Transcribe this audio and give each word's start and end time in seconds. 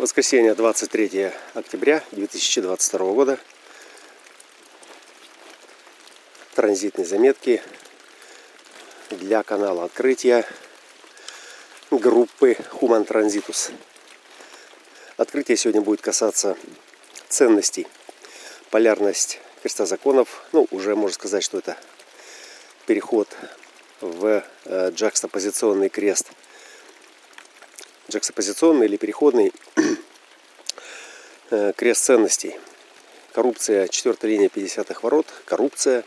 Воскресенье, 0.00 0.54
23 0.54 1.30
октября 1.52 2.02
2022 2.12 3.12
года. 3.12 3.38
Транзитные 6.54 7.06
заметки 7.06 7.62
для 9.10 9.42
канала 9.42 9.84
открытия 9.84 10.46
группы 11.90 12.56
Human 12.80 13.06
Transitus. 13.06 13.72
Открытие 15.18 15.58
сегодня 15.58 15.82
будет 15.82 16.00
касаться 16.00 16.56
ценностей. 17.28 17.86
Полярность 18.70 19.38
креста 19.60 19.84
законов. 19.84 20.46
Ну, 20.52 20.66
уже 20.70 20.96
можно 20.96 21.12
сказать, 21.12 21.44
что 21.44 21.58
это 21.58 21.76
переход 22.86 23.28
в 24.00 24.42
э, 24.64 24.90
джакстопозиционный 24.92 25.90
крест– 25.90 26.30
джаксопозиционный 28.10 28.86
или 28.86 28.96
переходный 28.96 29.52
крест 31.76 32.04
ценностей. 32.04 32.56
Коррупция, 33.32 33.88
четвертая 33.88 34.30
линия 34.30 34.48
50-х 34.48 35.00
ворот, 35.02 35.26
коррупция. 35.44 36.04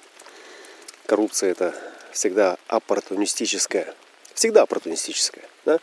Коррупция 1.05 1.51
это 1.51 1.75
всегда 2.11 2.57
оппортунистическая. 2.67 3.93
Всегда 4.33 4.63
оппортунистическая. 4.63 5.45
Да? 5.65 5.79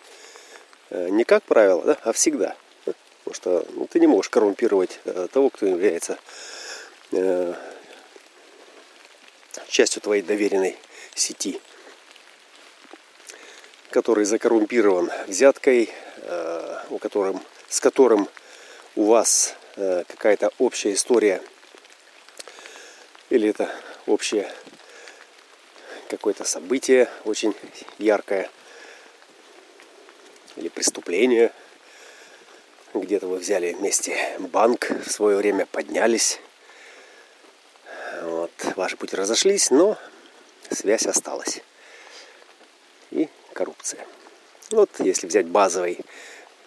Э, 0.90 1.08
не 1.08 1.24
как 1.24 1.42
правило, 1.44 1.82
да, 1.82 1.98
а 2.02 2.12
всегда. 2.12 2.56
Потому 2.84 3.34
что 3.34 3.66
ну, 3.74 3.86
ты 3.86 4.00
не 4.00 4.06
можешь 4.06 4.30
коррумпировать 4.30 5.00
э, 5.04 5.28
того, 5.32 5.50
кто 5.50 5.66
является 5.66 6.18
э, 7.12 7.54
частью 9.68 10.02
твоей 10.02 10.22
доверенной 10.22 10.76
сети 11.14 11.60
который 13.90 14.24
закоррумпирован 14.24 15.10
взяткой, 15.26 15.90
э, 16.22 16.78
у 16.90 16.98
которым, 16.98 17.40
с 17.68 17.80
которым 17.80 18.28
у 18.96 19.04
вас 19.04 19.54
э, 19.76 20.04
какая-то 20.08 20.50
общая 20.58 20.92
история 20.92 21.42
или 23.28 23.48
это 23.48 23.70
общее 24.06 24.50
какое-то 26.08 26.44
событие 26.44 27.08
очень 27.24 27.54
яркое 27.98 28.50
или 30.56 30.68
преступление. 30.68 31.52
Где-то 32.92 33.28
вы 33.28 33.38
взяли 33.38 33.72
вместе 33.72 34.36
банк, 34.40 34.90
в 34.90 35.10
свое 35.10 35.36
время 35.36 35.66
поднялись. 35.66 36.40
Вот, 38.22 38.50
ваши 38.74 38.96
пути 38.96 39.14
разошлись, 39.14 39.70
но 39.70 39.96
связь 40.70 41.06
осталась. 41.06 41.62
И 43.12 43.28
коррупция. 43.52 44.04
Вот 44.70 44.90
если 44.98 45.28
взять 45.28 45.46
базовый 45.46 46.00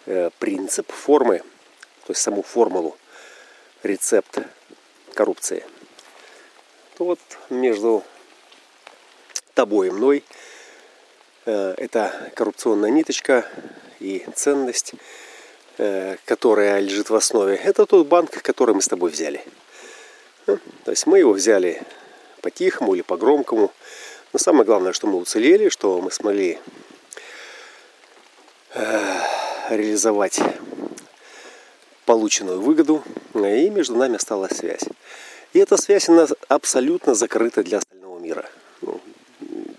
э, 0.06 0.30
принцип 0.38 0.90
формы, 0.90 1.42
то 2.06 2.12
есть 2.12 2.22
саму 2.22 2.42
формулу, 2.42 2.96
рецепт 3.82 4.38
коррупции, 5.14 5.64
то 6.96 7.04
вот 7.04 7.18
между 7.50 8.02
тобой 9.54 9.88
и 9.88 9.90
мной 9.90 10.24
э, 11.46 11.74
это 11.76 12.32
коррупционная 12.34 12.90
ниточка 12.90 13.46
и 14.00 14.24
ценность, 14.34 14.94
э, 15.78 16.16
которая 16.24 16.80
лежит 16.80 17.10
в 17.10 17.14
основе, 17.14 17.56
это 17.56 17.86
тот 17.86 18.06
банк, 18.06 18.30
который 18.42 18.74
мы 18.74 18.82
с 18.82 18.88
тобой 18.88 19.10
взяли. 19.10 19.44
Ну, 20.46 20.58
то 20.84 20.90
есть 20.90 21.06
мы 21.06 21.18
его 21.18 21.32
взяли 21.32 21.82
по-тихому 22.42 22.94
или 22.94 23.02
по-громкому. 23.02 23.72
Но 24.32 24.38
самое 24.38 24.64
главное, 24.64 24.92
что 24.92 25.06
мы 25.06 25.18
уцелели, 25.18 25.68
что 25.68 26.00
мы 26.00 26.10
смогли 26.10 26.58
Э, 28.76 29.20
реализовать 29.70 30.40
полученную 32.04 32.60
выгоду, 32.60 33.02
и 33.34 33.70
между 33.70 33.96
нами 33.96 34.16
осталась 34.16 34.56
связь. 34.56 34.84
И 35.52 35.58
эта 35.58 35.76
связь, 35.76 36.08
она 36.08 36.26
абсолютно 36.48 37.14
закрыта 37.14 37.62
для 37.62 37.78
остального 37.78 38.18
мира. 38.18 38.44
Ну, 38.80 39.00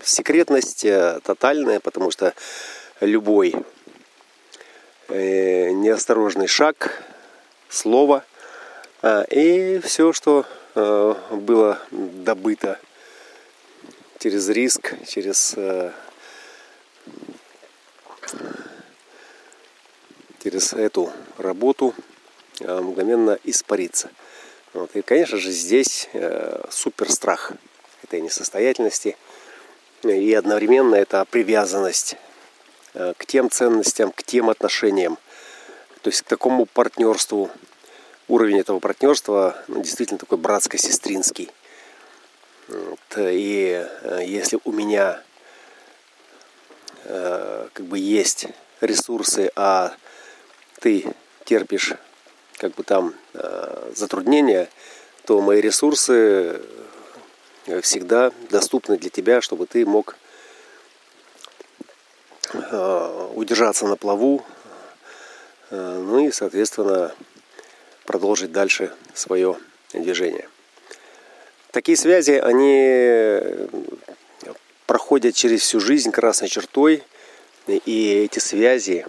секретность 0.02 0.84
э, 0.84 1.20
тотальная, 1.22 1.80
потому 1.80 2.10
что 2.10 2.34
любой 3.00 3.54
э, 5.08 5.70
неосторожный 5.70 6.46
шаг, 6.46 7.02
слово 7.68 8.24
и 9.30 9.80
все, 9.84 10.12
что 10.12 10.46
было 10.74 11.78
добыто 11.90 12.78
через 14.18 14.48
риск, 14.48 14.94
через 15.06 15.54
через 20.46 20.72
эту 20.74 21.12
работу 21.38 21.92
э, 21.98 22.15
мгновенно 22.60 23.38
испариться. 23.44 24.10
Вот. 24.76 24.94
И, 24.94 25.02
конечно 25.02 25.38
же, 25.38 25.50
здесь 25.50 26.08
э, 26.12 26.64
супер 26.70 27.10
страх 27.10 27.52
этой 28.02 28.20
несостоятельности. 28.20 29.16
И 30.02 30.34
одновременно 30.34 30.94
это 30.94 31.24
привязанность 31.24 32.16
э, 32.94 33.14
к 33.16 33.24
тем 33.24 33.50
ценностям, 33.50 34.12
к 34.12 34.22
тем 34.22 34.50
отношениям, 34.50 35.18
то 36.02 36.10
есть 36.10 36.22
к 36.22 36.26
такому 36.26 36.66
партнерству. 36.66 37.50
Уровень 38.28 38.58
этого 38.60 38.80
партнерства 38.80 39.56
ну, 39.68 39.82
действительно 39.82 40.18
такой 40.18 40.38
братско-сестринский. 40.38 41.50
Вот. 42.68 42.98
И 43.16 43.86
э, 44.02 44.20
если 44.26 44.58
у 44.64 44.72
меня 44.72 45.22
э, 47.04 47.68
как 47.72 47.86
бы 47.86 47.98
есть 47.98 48.46
ресурсы, 48.80 49.50
а 49.56 49.94
ты 50.80 51.14
терпишь 51.44 51.94
как 52.58 52.74
бы 52.74 52.82
там 52.82 53.14
э, 53.34 53.92
затруднения, 53.94 54.68
то 55.24 55.40
мои 55.40 55.60
ресурсы 55.60 56.60
э, 57.66 57.80
всегда 57.82 58.32
доступны 58.50 58.96
для 58.96 59.10
тебя, 59.10 59.40
чтобы 59.40 59.66
ты 59.66 59.84
мог 59.84 60.16
э, 62.52 63.30
удержаться 63.34 63.86
на 63.86 63.96
плаву, 63.96 64.44
ну 65.68 66.24
и, 66.24 66.30
соответственно, 66.30 67.12
продолжить 68.04 68.52
дальше 68.52 68.94
свое 69.14 69.56
движение. 69.92 70.48
Такие 71.72 71.96
связи, 71.96 72.32
они 72.32 73.68
проходят 74.86 75.34
через 75.34 75.62
всю 75.62 75.80
жизнь 75.80 76.12
красной 76.12 76.48
чертой, 76.48 77.02
и 77.66 78.24
эти 78.24 78.38
связи, 78.38 79.04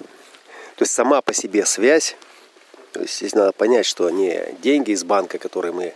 то 0.75 0.83
есть 0.83 0.93
сама 0.93 1.21
по 1.21 1.31
себе 1.31 1.63
связь, 1.63 2.17
то 2.91 3.01
есть 3.01 3.17
здесь 3.17 3.35
надо 3.35 3.51
понять, 3.51 3.85
что 3.85 4.09
не 4.09 4.55
деньги 4.61 4.91
из 4.91 5.03
банка, 5.03 5.37
которые 5.37 5.71
мы 5.71 5.93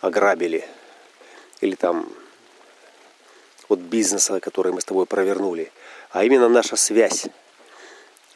ограбили, 0.00 0.64
или 1.60 1.74
там 1.74 2.08
от 3.68 3.78
бизнеса, 3.78 4.40
который 4.40 4.72
мы 4.72 4.80
с 4.80 4.84
тобой 4.84 5.06
провернули, 5.06 5.72
а 6.10 6.24
именно 6.24 6.48
наша 6.48 6.76
связь. 6.76 7.26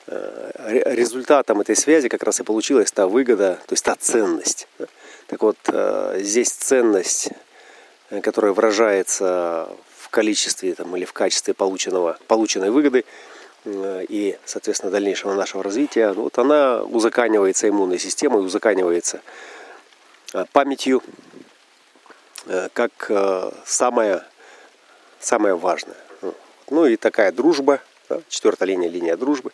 Э, 0.06 0.50
результатом 0.94 1.60
этой 1.60 1.76
связи 1.76 2.08
как 2.08 2.22
раз 2.22 2.40
и 2.40 2.44
получилась 2.44 2.90
та 2.92 3.06
выгода, 3.06 3.58
то 3.66 3.72
есть 3.72 3.84
та 3.84 3.94
ценность. 3.94 4.68
Так 5.26 5.42
вот, 5.42 5.58
э, 5.66 6.20
здесь 6.22 6.50
ценность, 6.50 7.30
э, 8.10 8.20
которая 8.20 8.52
выражается 8.52 9.68
в 9.98 10.08
количестве 10.08 10.74
там, 10.74 10.96
или 10.96 11.04
в 11.04 11.12
качестве 11.12 11.52
полученного, 11.54 12.18
полученной 12.26 12.70
выгоды– 12.70 13.04
и, 13.64 14.38
соответственно, 14.44 14.92
дальнейшего 14.92 15.34
нашего 15.34 15.62
развития, 15.62 16.12
ну, 16.14 16.22
вот 16.22 16.38
она 16.38 16.82
узаканивается 16.82 17.68
иммунной 17.68 17.98
системой, 17.98 18.44
узаканивается 18.44 19.20
э, 20.32 20.44
памятью, 20.52 21.02
э, 22.46 22.68
как 22.72 23.10
самое, 23.64 24.22
самое 25.20 25.56
важное. 25.56 25.96
Ну 26.70 26.86
и 26.86 26.96
такая 26.96 27.32
дружба, 27.32 27.80
четвертая 28.28 28.68
линия, 28.68 28.88
линия 28.88 29.16
дружбы, 29.16 29.52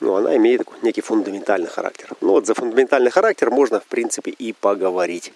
ну, 0.00 0.16
она 0.16 0.36
имеет 0.36 0.58
такой 0.58 0.78
некий 0.82 1.00
фундаментальный 1.00 1.68
характер. 1.68 2.10
Ну 2.20 2.32
вот 2.32 2.46
за 2.46 2.54
фундаментальный 2.54 3.10
характер 3.10 3.50
можно, 3.50 3.80
в 3.80 3.84
принципе, 3.84 4.32
и 4.32 4.52
поговорить. 4.52 5.32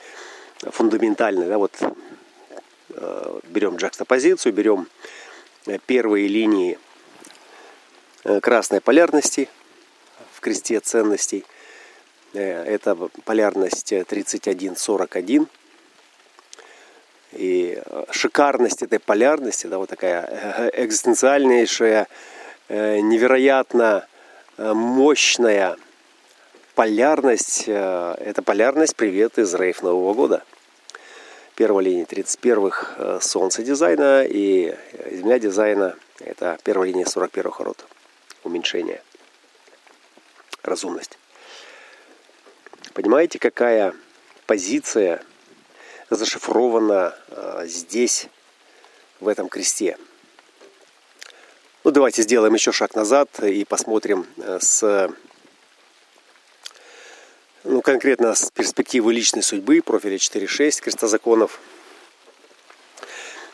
Фундаментальный, 0.59 1.47
да, 1.47 1.59
вот 1.59 1.73
берем 3.45 3.77
джакстопозицию, 3.77 4.53
берем 4.53 4.89
первые 5.87 6.27
линии 6.27 6.79
Э, 6.79 6.86
красной 8.41 8.81
полярности 8.81 9.49
в 10.33 10.41
кресте 10.41 10.81
ценностей. 10.81 11.45
Э, 12.35 12.65
это 12.65 12.97
полярность 13.25 13.93
3141. 14.07 15.49
И 17.33 17.83
э, 17.85 18.05
шикарность 18.11 18.83
этой 18.83 18.99
полярности, 18.99 19.67
да, 19.67 19.79
вот 19.79 19.89
такая 19.89 20.71
экзистенциальнейшая, 20.75 22.09
невероятно 22.69 24.09
мощная 24.59 25.77
полярность, 26.75 27.69
это 27.69 28.43
полярность 28.45 28.97
«Привет 28.97 29.39
из 29.39 29.55
рейф 29.55 29.85
Нового 29.85 30.15
года». 30.15 30.43
Первая 31.55 31.85
линия 31.85 32.05
31-х 32.05 33.21
Солнце 33.21 33.63
дизайна 33.63 34.25
и 34.25 34.75
Земля 35.13 35.39
дизайна– 35.39 35.95
это 36.19 36.59
первая 36.65 36.89
линия 36.89 37.05
41-х 37.05 37.59
ворот 37.61 37.87
уменьшение. 38.47 39.03
Разумность. 40.63 41.19
Понимаете, 42.95 43.39
какая 43.39 43.95
позиция 44.47 45.23
зашифрована 46.09 47.15
э, 47.29 47.65
здесь, 47.67 48.29
в 49.21 49.29
этом 49.29 49.49
кресте? 49.49 49.99
Ну, 51.85 51.91
давайте 51.91 52.23
сделаем 52.23 52.55
еще 52.55 52.73
шаг 52.73 52.95
назад 52.95 53.29
и 53.43 53.65
посмотрим 53.65 54.27
э, 54.39 54.59
с 54.61 55.11
ну, 57.65 57.83
конкретно 57.83 58.35
с 58.35 58.51
перспективы 58.53 59.13
личной 59.13 59.43
судьбы, 59.43 59.83
профиля 59.83 60.17
4.6 60.17 60.81
креста 60.81 61.09
законов. 61.09 61.61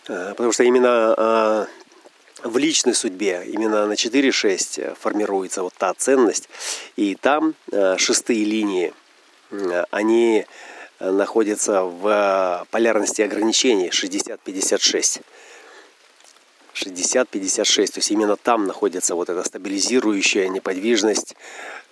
Э, 0.09 0.31
потому 0.31 0.53
что 0.53 0.65
именно 0.65 1.15
а, 1.17 1.67
в 2.45 2.59
личной 2.59 2.95
судьбе, 2.95 3.45
именно 3.47 3.87
на 3.87 3.93
4.6 3.93 4.97
формируется 5.01 5.63
вот 5.63 5.75
та 5.75 5.95
ценность. 5.95 6.49
И 6.97 7.15
там 7.15 7.55
э, 7.71 7.97
шестые 7.99 8.45
линии, 8.45 8.93
они 9.91 10.47
находятся 10.99 11.83
в 11.83 12.67
полярности 12.71 13.23
ограничений 13.23 13.89
60-56. 13.89 15.23
60-56, 16.75 17.87
то 17.87 17.99
есть 17.99 18.11
именно 18.11 18.37
там 18.37 18.67
находится 18.67 19.15
вот 19.15 19.29
эта 19.29 19.45
стабилизирующая 19.45 20.49
неподвижность 20.49 21.37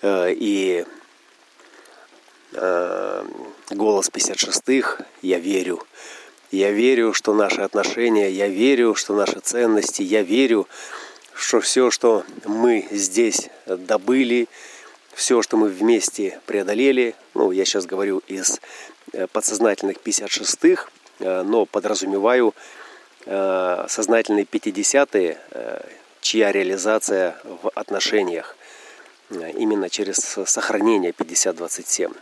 э, 0.03 0.33
и 0.33 0.85
э, 2.53 3.25
голос 3.71 4.11
56-х 4.11 5.05
«Я 5.23 5.39
верю». 5.39 5.83
Я 6.51 6.73
верю, 6.73 7.13
что 7.13 7.33
наши 7.33 7.61
отношения, 7.61 8.31
я 8.31 8.49
верю, 8.49 8.97
что 8.97 9.15
наши 9.15 9.39
ценности, 9.39 10.03
я 10.03 10.23
верю, 10.23 10.67
что 11.33 11.61
все, 11.61 11.93
что 11.93 12.25
мы 12.45 12.89
здесь 12.91 13.49
добыли, 13.67 14.49
все, 15.15 15.43
что 15.43 15.57
мы 15.57 15.69
вместе 15.69 16.41
преодолели, 16.47 17.15
ну, 17.35 17.53
я 17.53 17.65
сейчас 17.65 17.87
говорю 17.87 18.23
из 18.27 18.61
э, 19.13 19.29
подсознательных 19.29 19.99
56-х, 19.99 20.89
э, 21.21 21.43
но 21.43 21.67
подразумеваю 21.67 22.53
э, 23.27 23.87
сознательные 23.89 24.45
50-е, 24.45 25.39
чья 26.21 26.53
реализация 26.53 27.37
в 27.45 27.71
отношениях 27.75 28.57
именно 29.31 29.89
через 29.89 30.17
сохранение 30.17 31.13
50-27 31.13 32.17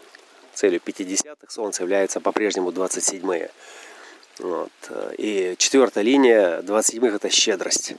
целью 0.58 0.80
50-х 0.84 1.46
Солнце 1.48 1.82
является 1.82 2.20
по-прежнему 2.20 2.70
27-е. 2.70 3.50
Вот. 4.38 4.70
И 5.18 5.54
четвертая 5.58 6.04
линия 6.04 6.60
27-х 6.60 7.16
это 7.16 7.30
щедрость. 7.30 7.94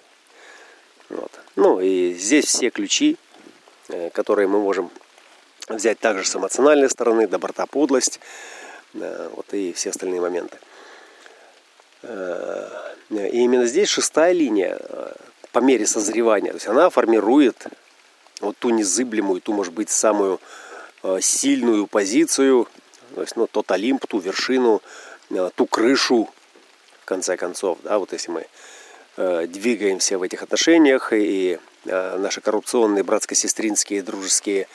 Вот. 1.10 1.32
Ну 1.56 1.80
и 1.82 2.14
здесь 2.14 2.46
все 2.46 2.70
ключи, 2.70 3.18
э, 3.90 4.10
которые 4.12 4.48
мы 4.48 4.60
можем 4.60 4.90
взять 5.68 6.00
также 6.00 6.26
с 6.26 6.36
эмоциональной 6.36 6.90
стороны, 6.90 7.28
доброта, 7.28 7.66
подлость, 7.66 8.20
вот 8.94 9.54
и 9.54 9.74
все 9.74 9.90
остальные 9.90 10.22
моменты. 10.22 10.58
Э, 12.04 12.68
и 13.10 13.40
именно 13.40 13.66
здесь 13.66 13.90
шестая 13.90 14.32
линия 14.32 14.78
э, 14.80 15.14
по 15.52 15.60
мере 15.60 15.86
созревания, 15.86 16.52
то 16.52 16.58
есть 16.58 16.68
она 16.68 16.90
формирует 16.90 17.68
вот 18.40 18.58
ту 18.58 18.70
незыблемую, 18.70 19.42
ту, 19.42 19.54
может 19.54 19.74
быть, 19.74 19.90
самую 19.90 20.40
Э, 21.02 21.20
сильную 21.22 21.88
позицию, 21.88 22.68
то 23.16 23.22
есть 23.22 23.38
ну, 23.38 23.48
тот 23.48 23.72
Олимп, 23.72 24.06
ту 24.06 24.20
вершину, 24.20 24.82
э, 24.82 25.09
ту 25.56 25.66
крышу, 25.66 26.30
в 27.02 27.06
конце 27.06 27.38
концов, 27.38 27.80
да, 27.84 28.00
вот 28.00 28.14
если 28.14 28.32
мы 28.32 28.46
э, 29.18 29.48
двигаемся 29.48 30.18
в 30.18 30.24
этих 30.24 30.44
отношениях 30.44 31.14
и 31.14 31.60
наши 31.86 32.42
коррупционные 32.42 33.04
братско-сестринские 33.04 34.04
дружеские 34.04 34.68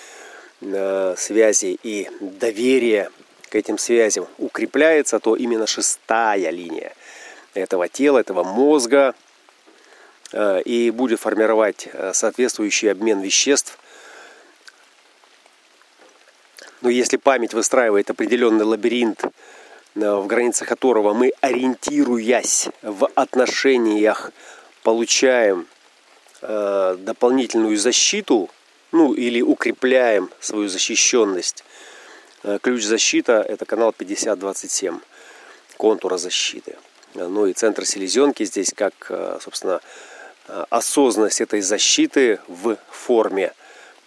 связи 0.60 1.78
и 1.82 2.08
доверие 2.18 3.10
к 3.50 3.54
этим 3.56 3.76
связям 3.76 4.26
укрепляется, 4.38 5.20
то 5.20 5.36
именно 5.36 5.66
шестая 5.66 6.48
линия 6.48 6.94
этого 7.52 7.88
тела, 7.88 8.20
этого 8.20 8.42
мозга 8.42 9.14
и 10.32 10.90
будет 10.94 11.20
формировать 11.20 11.88
соответствующий 12.14 12.90
обмен 12.90 13.20
веществ. 13.20 13.78
Но 16.84 16.90
если 16.90 17.16
память 17.16 17.54
выстраивает 17.54 18.10
определенный 18.10 18.66
лабиринт, 18.66 19.24
э, 19.24 19.30
в 19.94 20.26
границах 20.26 20.68
которого 20.68 21.14
мы, 21.14 21.32
ориентируясь 21.40 22.68
в 22.82 23.08
отношениях, 23.14 24.32
получаем 24.82 25.66
э, 26.42 26.96
дополнительную 26.98 27.76
защиту, 27.76 28.50
ну 28.92 29.14
или 29.14 29.40
укрепляем 29.40 30.30
свою 30.40 30.68
защищенность. 30.68 31.64
Э, 32.42 32.58
ключ 32.60 32.84
защита– 32.84 33.44
это 33.48 33.64
канал 33.64 33.92
5027 33.92 34.98
контура 35.76 36.16
защиты. 36.18 36.76
Ну 37.14 37.46
и 37.46 37.52
центр 37.52 37.86
селезенки 37.86 38.44
здесь 38.44 38.72
как, 38.74 39.10
собственно, 39.40 39.80
осознанность 40.70 41.40
этой 41.40 41.60
защиты 41.60 42.40
в 42.48 42.76
форме– 42.90 43.52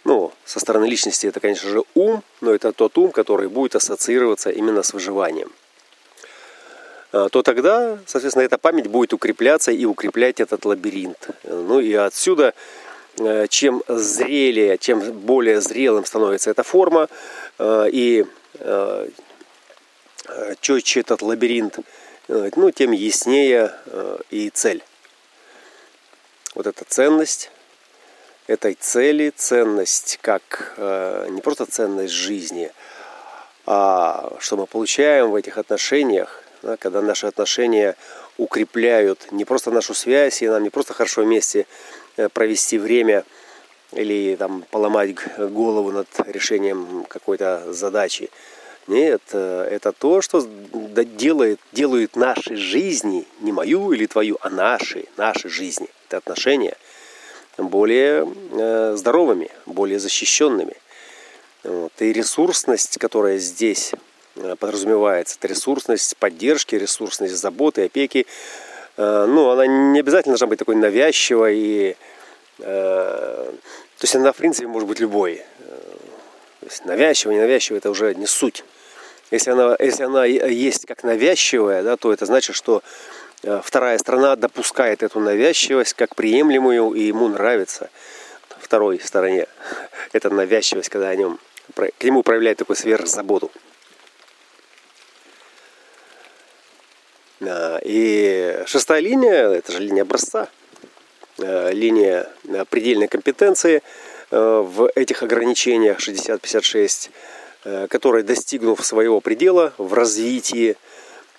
ну, 0.08 0.32
со 0.46 0.58
стороны 0.58 0.86
личности 0.86 1.26
это, 1.26 1.38
конечно 1.38 1.68
же, 1.68 1.82
ум, 1.94 2.22
но 2.40 2.54
это 2.54 2.72
тот 2.72 2.96
ум, 2.96 3.10
который 3.12 3.48
будет 3.48 3.76
ассоциироваться 3.76 4.48
именно 4.50 4.82
с 4.82 4.94
выживанием. 4.94 5.52
А, 7.10 7.28
то 7.28 7.42
тогда, 7.42 7.98
соответственно, 8.06 8.44
эта 8.44 8.58
память 8.58 8.88
будет 8.88 9.12
укрепляться 9.12 9.72
и 9.72 9.84
укреплять 9.84 10.40
этот 10.40 10.64
лабиринт. 10.64 11.28
Ну 11.44 11.80
и 11.80 11.94
отсюда, 11.94 12.54
э, 13.18 13.46
чем 13.48 13.82
зрелее, 13.88 14.78
чем 14.78 15.00
более 15.12 15.60
зрелым 15.60 16.04
становится 16.04 16.50
эта 16.50 16.62
форма, 16.62 17.08
э, 17.58 17.88
и 17.92 18.26
э, 18.54 19.08
четче 20.60 21.00
этот 21.00 21.22
лабиринт, 21.22 21.78
ну, 22.28 22.70
тем 22.70 22.92
яснее 22.92 23.72
и 24.28 24.50
цель. 24.50 24.82
Вот 26.54 26.66
эта 26.66 26.84
ценность, 26.84 27.50
этой 28.46 28.74
цели, 28.74 29.32
ценность 29.34 30.18
как 30.20 30.74
не 31.30 31.40
просто 31.40 31.64
ценность 31.64 32.12
жизни, 32.12 32.70
а 33.64 34.36
что 34.38 34.58
мы 34.58 34.66
получаем 34.66 35.30
в 35.30 35.34
этих 35.34 35.56
отношениях, 35.56 36.44
да, 36.68 36.76
когда 36.76 37.00
наши 37.00 37.26
отношения 37.26 37.96
укрепляют 38.36 39.32
не 39.32 39.44
просто 39.44 39.70
нашу 39.70 39.94
связь, 39.94 40.42
и 40.42 40.48
нам 40.48 40.62
не 40.62 40.70
просто 40.70 40.92
хорошо 40.94 41.22
вместе 41.22 41.66
э, 42.16 42.28
провести 42.28 42.78
время 42.78 43.24
или 43.92 44.36
там 44.36 44.64
поломать 44.70 45.14
голову 45.38 45.90
над 45.92 46.08
решением 46.26 47.06
какой-то 47.08 47.72
задачи. 47.72 48.30
Нет, 48.86 49.22
э, 49.32 49.68
это 49.70 49.92
то, 49.92 50.20
что 50.20 50.46
делает, 50.72 51.60
делает 51.72 52.16
наши 52.16 52.56
жизни, 52.56 53.26
не 53.40 53.52
мою 53.52 53.92
или 53.92 54.06
твою, 54.06 54.36
а 54.42 54.50
наши, 54.50 55.06
наши 55.16 55.48
жизни. 55.48 55.88
Это 56.06 56.18
отношения– 56.18 56.76
более 57.58 58.26
э, 58.52 58.94
здоровыми, 58.96 59.50
более 59.66 59.98
защищенными. 59.98 60.74
Вот. 61.64 61.92
И 61.98 62.12
ресурсность, 62.12 62.98
которая 62.98 63.38
здесь 63.38 63.92
подразумевается, 64.56 65.36
это 65.38 65.48
ресурсность 65.48 66.16
поддержки, 66.16 66.74
ресурсность 66.74 67.34
заботы, 67.34 67.84
опеки. 67.84 68.26
Э, 68.96 69.26
ну, 69.28 69.50
она 69.50 69.66
не 69.66 70.00
обязательно 70.00 70.32
должна 70.32 70.46
быть 70.46 70.58
такой 70.58 70.76
навязчивой. 70.76 71.56
И, 71.58 71.96
то 72.58 73.52
есть 74.02 74.16
она, 74.16 74.32
в 74.32 74.36
принципе, 74.36 74.66
может 74.66 74.88
быть 74.88 74.98
любой. 74.98 75.36
То 76.60 76.66
есть 76.66 76.84
навязчивая, 76.84 77.36
не 77.36 77.40
навязчивая, 77.40 77.78
это 77.78 77.90
уже 77.90 78.14
не 78.14 78.26
суть. 78.26 78.64
Если 79.30 79.50
она, 79.50 79.76
если 79.78 80.02
она 80.02 80.24
есть 80.24 80.86
как 80.86 81.04
навязчивая, 81.04 81.84
да, 81.84 81.96
то 81.96 82.12
это 82.12 82.26
значит, 82.26 82.56
что 82.56 82.82
Э, 83.42 83.60
вторая 83.62 83.98
страна 83.98 84.36
допускает 84.36 85.02
эту 85.02 85.20
навязчивость 85.20 85.94
как 85.94 86.16
приемлемую, 86.16 86.92
и 86.92 87.02
ему 87.02 87.28
нравится 87.28 87.88
второй 88.58 89.00
стороне 89.00 89.46
эта 90.12 90.30
навязчивость, 90.30 90.88
когда 90.88 91.08
о 91.08 91.16
нем, 91.16 91.38
к 91.74 92.04
нему 92.04 92.22
проявляет 92.22 92.58
такую 92.58 92.76
сверхзаботу. 92.76 93.50
И 97.40 98.62
шестая 98.66 99.00
линия, 99.00 99.48
это 99.48 99.72
же 99.72 99.80
линия 99.80 100.02
образца, 100.02 100.48
э, 101.38 101.72
линия 101.72 102.28
э, 102.48 102.64
предельной 102.68 103.08
компетенции 103.08 103.82
в 104.30 104.90
этих 104.94 105.22
ограничениях 105.22 106.00
60-56, 106.00 107.08
которые, 107.88 108.24
достигнув 108.24 108.84
своего 108.84 109.22
предела 109.22 109.72
в 109.78 109.94
развитии, 109.94 110.76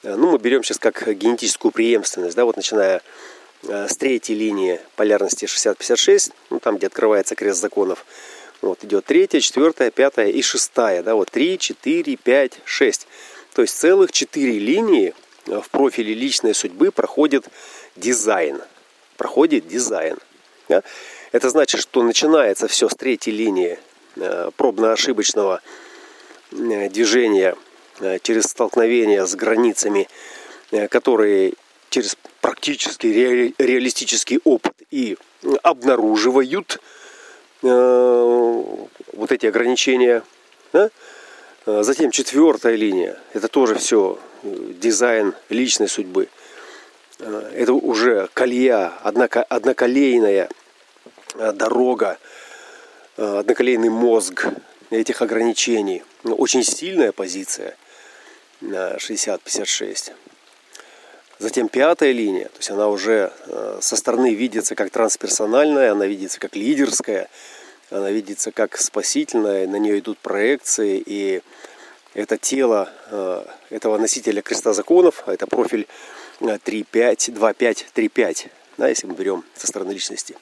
Э, 0.04 0.16
ну, 0.16 0.32
мы 0.32 0.38
берем 0.38 0.64
сейчас 0.64 0.78
как 0.78 1.08
генетическую 1.08 1.72
преемственность, 1.72 2.36
да, 2.36 2.46
вот 2.46 2.56
начиная 2.56 3.02
э, 3.68 3.88
с 3.88 3.98
третьей 3.98 4.36
линии 4.36 4.80
полярности 4.96 5.46
60-56, 5.46 6.32
ну, 6.50 6.60
там, 6.60 6.78
где 6.78 6.88
открывается 6.88 7.36
крест 7.36 7.62
законов, 7.62 8.06
вот, 8.62 8.84
идет 8.84 9.06
третья, 9.06 9.40
четвертая, 9.40 9.92
пятая 9.92 10.30
и 10.30 10.42
шестая, 10.42 11.04
да, 11.04 11.16
вот 11.16 11.32
три, 11.32 11.58
четыре, 11.58 12.16
пять, 12.16 12.60
шесть. 12.66 13.08
То 13.54 13.62
есть 13.62 13.78
целых 13.78 14.12
четыре 14.12 14.58
линии 14.60 15.10
э, 15.10 15.14
в 15.50 15.70
профиле 15.70 16.14
личной 16.14 16.54
судьбы 16.54 16.92
проходит 16.92 17.48
дизайн. 17.96 18.62
Проходит 19.18 19.68
дизайн. 19.68 20.18
Да? 20.70 20.84
Это 21.32 21.50
значит, 21.50 21.82
что 21.82 22.04
начинается 22.04 22.68
все 22.68 22.88
с 22.88 22.96
третьей 22.96 23.34
линии 23.34 23.80
пробно-ошибочного 24.58 25.62
движения 26.52 27.56
через 28.22 28.46
столкновение 28.46 29.26
с 29.28 29.36
границами, 29.36 30.08
которые 30.90 31.54
через 31.90 32.16
практически 32.42 33.08
реалистический 33.58 34.40
опыт 34.44 34.74
и 34.92 35.18
обнаруживают 35.64 36.80
вот 37.62 39.32
эти 39.32 39.46
ограничения. 39.48 40.24
Да? 40.72 40.90
Затем 41.66 42.12
четвертая 42.12 42.76
линия. 42.76 43.20
Это 43.34 43.48
тоже 43.48 43.76
все 43.76 44.18
дизайн 44.44 45.34
личной 45.50 45.88
судьбы. 45.88 46.30
Это 47.20 47.74
уже 47.74 48.30
однако 49.04 49.44
одноколейная 49.44 50.50
дорога, 51.54 52.18
одноколейный 53.18 53.90
мозг 53.90 54.48
этих 54.90 55.22
ограничений. 55.22 56.04
Очень 56.24 56.64
сильная 56.64 57.12
позиция 57.12 57.76
на 58.62 58.96
60-56. 58.96 60.14
Затем 61.40 61.70
пятая 61.70 62.12
линия, 62.12 62.46
то 62.46 62.58
есть 62.58 62.70
она 62.70 62.90
уже 62.90 63.32
э, 63.46 63.78
со 63.82 63.96
стороны 63.96 64.34
видится 64.34 64.76
как 64.76 64.90
трансперсональная, 64.90 65.94
она 65.94 66.06
видится 66.06 66.38
как 66.38 66.58
лидерская, 66.58 67.30
она 67.92 68.12
видится 68.12 68.52
как 68.52 68.78
спасительная, 68.78 69.66
на 69.66 69.78
нее 69.78 70.00
идут 70.00 70.18
проекции, 70.18 71.02
и 71.06 71.42
это 72.14 72.38
тело 72.38 72.90
э, 73.12 73.46
этого 73.70 73.98
носителя 73.98 74.42
креста 74.42 74.74
законов, 74.74 75.24
это 75.28 75.48
профиль 75.48 75.88
3.5, 76.40 77.34
2.5, 77.34 77.86
3.5, 77.94 78.48
да, 78.78 78.88
если 78.88 79.08
мы 79.08 79.14
берем 79.14 79.44
со 79.56 79.68
стороны 79.68 79.92
личности, 79.92 80.36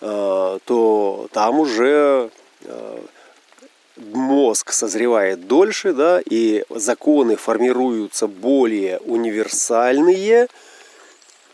э, 0.00 0.58
то 0.64 1.28
там 1.32 1.60
уже 1.60 2.30
мозг 3.96 4.72
созревает 4.72 5.46
дольше, 5.46 5.92
да, 5.92 6.20
и 6.24 6.64
законы 6.70 7.36
формируются 7.36 8.26
более 8.26 8.98
универсальные, 9.00 10.48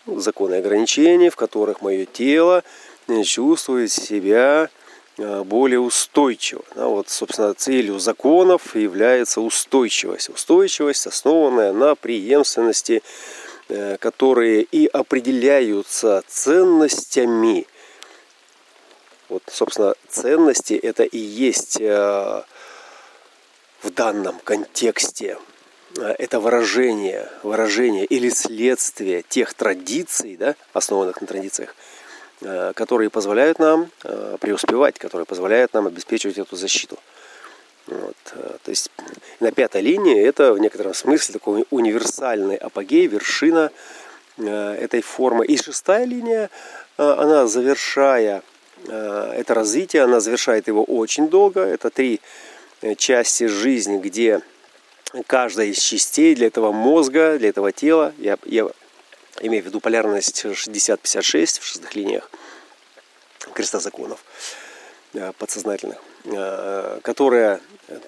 ну, 0.07 0.21
законы 0.21 0.55
ограничений, 0.55 1.31
в 1.31 1.37
которых 1.37 1.83
мое 1.83 2.07
тело 2.07 2.63
э, 3.09 3.23
чувствует 3.23 3.91
себя 3.91 4.65
э, 4.65 4.78
более 5.19 5.81
устойчиво. 5.81 6.63
Да, 6.75 6.87
вот, 6.87 7.09
собственно, 7.09 7.55
целью 7.55 7.99
законов 7.99 8.75
является 8.77 9.41
устойчивость. 9.41 10.29
Устойчивость, 10.29 11.07
основанная 11.07 11.73
на 11.73 11.95
преемственности, 11.95 13.03
э, 13.69 13.97
которые 13.99 14.63
и 14.63 14.87
определяются 14.87 16.23
ценностями– 16.27 17.67
вот, 19.29 19.43
собственно, 19.47 19.95
ценности 20.09 20.73
это 20.75 21.03
и 21.03 21.19
есть 21.19 21.79
э, 21.81 22.43
в 23.83 23.91
данном 23.91 24.39
контексте 24.41 25.37
э, 25.99 26.15
это 26.19 26.41
выражение, 26.41 27.29
выражение 27.43 28.07
или 28.07 28.31
следствие 28.31 29.23
тех 29.23 29.53
традиций, 29.53 30.37
да, 30.37 30.57
основанных 30.73 31.21
на 31.21 31.27
традициях, 31.27 31.75
э, 31.75 31.75
которые 32.75 33.11
позволяют 33.11 33.59
нам 33.59 33.91
преуспевать, 34.41 34.99
которые 34.99 35.27
позволяют 35.27 35.75
нам 35.75 35.87
обеспечивать 35.87 36.39
эту 36.39 36.55
защиту. 36.55 36.97
Вот. 37.87 38.17
То 38.63 38.71
есть 38.71 38.91
на 39.41 39.51
пятой 39.51 39.81
линии 39.81 40.23
это 40.23 40.53
в 40.53 40.59
некотором 40.59 40.95
смысле 40.95 41.33
такой 41.33 41.65
универсальный 41.71 42.57
апогей, 42.57 43.07
вершина 43.09 43.73
этой 44.37 45.03
формы. 45.03 45.47
И 45.47 45.57
шестая 45.57 46.05
линия, 46.05 46.49
она 46.97 47.49
завершая 47.49 48.43
Э, 48.87 49.33
это 49.37 49.55
развитие, 49.55 50.03
она 50.03 50.21
завершает 50.21 50.69
его 50.69 50.85
очень 50.85 51.29
долго. 51.29 51.61
Это 51.61 51.91
три 51.91 52.21
э, 52.83 52.95
части 52.95 53.45
жизни, 53.45 53.99
где 53.99 54.41
каждая 55.27 55.69
из 55.69 55.79
частей 55.79 56.35
для 56.35 56.47
этого 56.47 56.71
мозга, 56.73 57.39
для 57.39 57.49
этого 57.49 57.73
тела, 57.73 58.13
я, 58.19 58.39
я 58.45 58.69
имею 59.41 59.63
в 59.63 59.67
виду 59.67 59.81
полярность 59.81 60.45
60-56 60.45 61.61
в 61.61 61.65
шестых 61.65 61.95
линиях 61.95 62.31
креста 63.55 63.81
законов 63.81 64.25
э, 65.15 65.33
подсознательных, 65.39 65.99
которая 67.03 67.61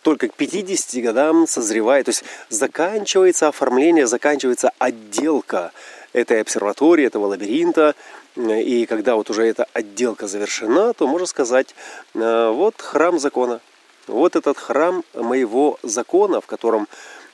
только 0.02 0.28
к 0.28 0.34
50 0.34 1.02
годам 1.02 1.46
созревает, 1.46 2.06
то 2.06 2.10
есть 2.10 2.24
заканчивается 2.48 3.48
оформление, 3.48 4.06
заканчивается 4.06 4.72
отделка 4.78 5.72
этой 6.12 6.40
обсерватории, 6.40 7.06
этого 7.06 7.26
лабиринта, 7.26 7.94
и 8.36 8.86
когда 8.86 9.16
вот 9.16 9.30
уже 9.30 9.46
эта 9.46 9.66
отделка 9.72 10.26
завершена, 10.26 10.92
то 10.94 11.06
можно 11.06 11.26
сказать, 11.26 11.74
э, 12.14 12.50
вот 12.50 12.80
храм 12.80 13.18
закона. 13.18 13.60
Вот 14.06 14.36
этот 14.36 14.58
храм 14.58 15.04
моего 15.14 15.78
закона, 15.82 16.40
в 16.40 16.46
котором 16.46 16.88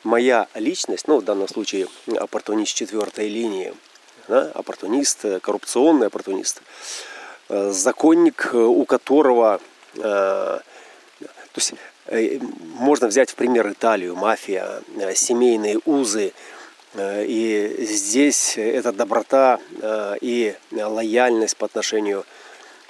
моя 0.05 0.49
личность, 0.55 1.09
ну 1.09 1.19
в 1.19 1.25
данном 1.25 1.49
случае 1.49 1.89
оппортунист 2.17 2.75
четвертой 2.75 3.29
линии, 3.29 3.75
да, 4.29 4.51
оппортунист, 4.55 5.25
коррупционный 5.43 6.09
оппортунист, 6.09 6.63
э, 7.49 7.71
законник, 7.71 8.51
у 8.55 8.85
которого, 8.85 9.61
э, 9.97 10.01
то 10.01 10.63
есть 11.57 11.75
можно 12.79 13.09
взять 13.09 13.31
в 13.31 13.35
пример 13.35 13.71
Италию, 13.71 14.15
мафия, 14.15 14.83
семейные 15.15 15.81
узы, 15.85 16.33
Э, 16.97 17.25
и 17.27 17.85
здесь 17.85 18.57
эта 18.57 18.93
доброта 18.93 19.61
э, 19.83 20.17
и 20.21 20.55
лояльность 20.73 21.57
по 21.57 21.67
отношению 21.67 22.25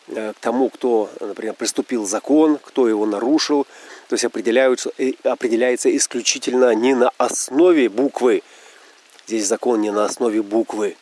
э, 0.08 0.32
к 0.32 0.38
тому, 0.38 0.70
кто, 0.70 1.10
например, 1.20 1.54
приступил 1.54 2.06
закон, 2.06 2.58
кто 2.62 2.88
его 2.88 3.04
нарушил, 3.04 3.66
то 4.08 4.14
есть 4.14 4.24
определяются, 4.24 4.92
определяется 5.24 5.94
исключительно 5.96 6.72
не 6.74 6.94
на 6.94 7.10
основе 7.18 7.88
буквы. 7.88 8.42
Здесь 9.26 9.46
закон 9.46 9.80
не 9.80 9.90
на 9.90 10.04
основе 10.04 10.40
буквы. 10.40 10.96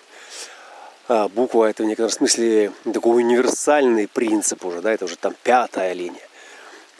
А 1.06 1.28
буква 1.28 1.66
это 1.66 1.82
в 1.82 1.86
некотором 1.86 2.10
смысле 2.10 2.72
такой 2.92 3.22
универсальный 3.22 4.08
принцип 4.08 4.64
уже, 4.64 4.80
да, 4.80 4.92
это 4.92 5.04
уже 5.04 5.16
там 5.16 5.34
пятая 5.42 5.92
линия. 5.92 6.26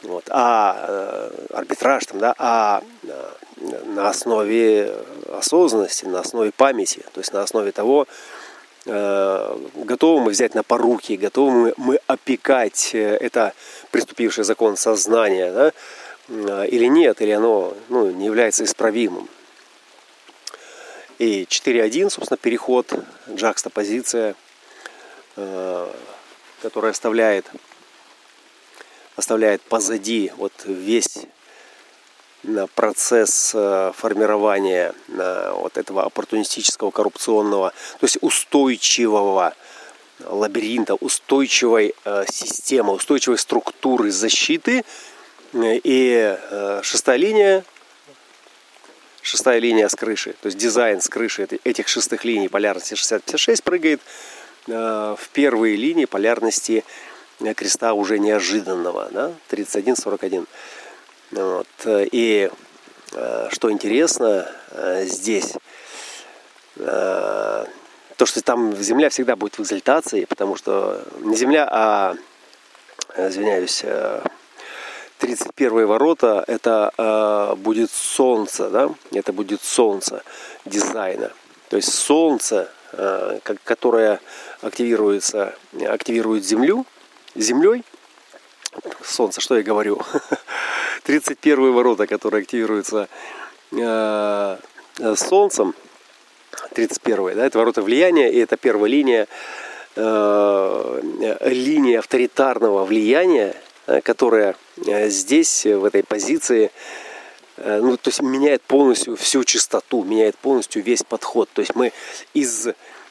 Вот. 0.03 0.25
А 0.29 0.85
э, 0.87 1.55
арбитраж 1.55 2.05
там, 2.05 2.19
да, 2.19 2.35
а 2.37 2.83
на 3.85 4.09
основе 4.09 4.93
осознанности, 5.31 6.05
на 6.05 6.19
основе 6.19 6.51
памяти, 6.51 7.03
то 7.13 7.19
есть 7.19 7.33
на 7.33 7.41
основе 7.41 7.71
того, 7.71 8.07
э, 8.85 9.57
готовы 9.75 10.21
мы 10.21 10.31
взять 10.31 10.53
на 10.53 10.61
поруки, 10.61 11.13
готовы 11.13 11.51
мы, 11.51 11.73
мы 11.77 11.99
опекать 12.05 12.91
э, 12.93 13.17
это 13.17 13.53
приступивший 13.89 14.43
закон 14.43 14.77
сознания, 14.77 15.51
да, 15.51 15.71
э, 16.29 16.67
или 16.67 16.85
нет, 16.85 17.21
или 17.21 17.31
оно 17.31 17.73
ну, 17.89 18.11
не 18.11 18.25
является 18.25 18.63
исправимым. 18.63 19.27
И 21.19 21.43
4.1, 21.43 22.09
собственно, 22.09 22.37
переход, 22.37 22.93
джакстопозиция, 23.29 24.35
которая 26.61 26.91
оставляет, 26.91 27.45
оставляет 29.15 29.61
позади 29.61 30.31
вот 30.37 30.53
весь 30.65 31.27
процесс 32.75 33.51
э, 33.53 33.91
формирования 33.95 34.93
э, 35.07 35.53
вот 35.55 35.77
этого 35.77 36.03
оппортунистического 36.03 36.91
коррупционного, 36.91 37.71
то 37.99 38.03
есть 38.03 38.17
устойчивого 38.21 39.53
лабиринта, 40.25 40.95
устойчивой 40.95 41.93
э, 42.05 42.25
системы, 42.31 42.93
устойчивой 42.93 43.37
структуры 43.37 44.11
защиты. 44.11 44.83
И 45.53 46.37
шестая 46.81 47.15
линия, 47.15 47.63
шестая 49.25 49.59
линия 49.59 49.87
с 49.87 49.95
крыши, 49.95 50.33
то 50.41 50.47
есть 50.47 50.57
дизайн 50.57 51.01
с 51.01 51.09
крыши 51.09 51.47
этих 51.63 51.87
шестых 51.87 52.23
линий 52.25 52.47
полярности 52.47 52.93
60-56 52.93 53.63
прыгает 53.63 54.01
в 54.67 55.19
первые 55.33 55.75
линии 55.75 56.05
полярности 56.05 56.83
креста 57.55 57.93
уже 57.93 58.19
неожиданного, 58.19 59.09
да, 59.11 59.31
31-41. 59.49 60.47
Вот. 61.31 61.67
И 61.85 62.49
э, 63.13 63.47
что 63.51 63.71
интересно 63.71 64.49
э, 64.71 65.05
здесь, 65.05 65.53
э, 66.77 67.65
то, 68.15 68.25
что 68.25 68.41
там 68.41 68.75
Земля 68.77 69.09
всегда 69.09 69.35
будет 69.35 69.57
в 69.57 69.61
экзальтации, 69.61 70.25
потому 70.25 70.55
что 70.55 71.03
не 71.19 71.35
Земля, 71.35 71.67
а, 71.69 72.15
извиняюсь, 73.17 73.83
31 75.19 75.85
ворота 75.85 76.43
это 76.47 77.55
будет 77.57 77.89
солнце, 77.91 78.69
да, 78.69 78.89
это 79.11 79.33
будет 79.33 79.63
солнце 79.63 80.23
дизайна. 80.65 81.31
То 81.69 81.77
есть 81.77 81.93
солнце, 81.93 82.69
которое 83.63 84.19
активируется, 84.61 85.55
активирует 85.87 86.45
Землю, 86.45 86.85
Землей, 87.35 87.83
солнце, 89.03 89.41
что 89.41 89.57
я 89.57 89.63
говорю, 89.63 90.01
31 91.03 91.73
ворота, 91.73 92.07
которые 92.07 92.41
активируются 92.41 93.07
э, 93.71 94.57
Солнцем, 95.15 95.75
31 96.73 97.35
да, 97.35 97.45
это 97.45 97.57
ворота 97.57 97.81
влияния, 97.81 98.31
и 98.31 98.39
это 98.39 98.57
первая 98.57 98.89
линия, 98.89 99.27
э, 99.95 101.37
линия 101.45 101.99
авторитарного 101.99 102.85
влияния, 102.85 103.55
которая 104.03 104.55
здесь, 104.77 105.65
в 105.65 105.85
этой 105.85 106.03
позиции, 106.03 106.71
ну, 107.57 107.95
то 107.97 108.09
есть 108.09 108.21
меняет 108.21 108.61
полностью 108.61 109.15
всю 109.15 109.43
чистоту, 109.43 110.03
меняет 110.03 110.37
полностью 110.37 110.83
весь 110.83 111.03
подход. 111.03 111.49
То 111.53 111.61
есть 111.61 111.75
мы 111.75 111.93
из 112.33 112.67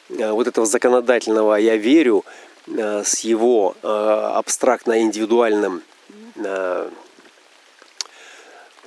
вот 0.09 0.47
этого 0.47 0.67
законодательного 0.67 1.55
«я 1.55 1.75
верю» 1.77 2.23
с 2.67 3.19
его 3.19 3.75
абстрактно-индивидуальным 3.83 5.81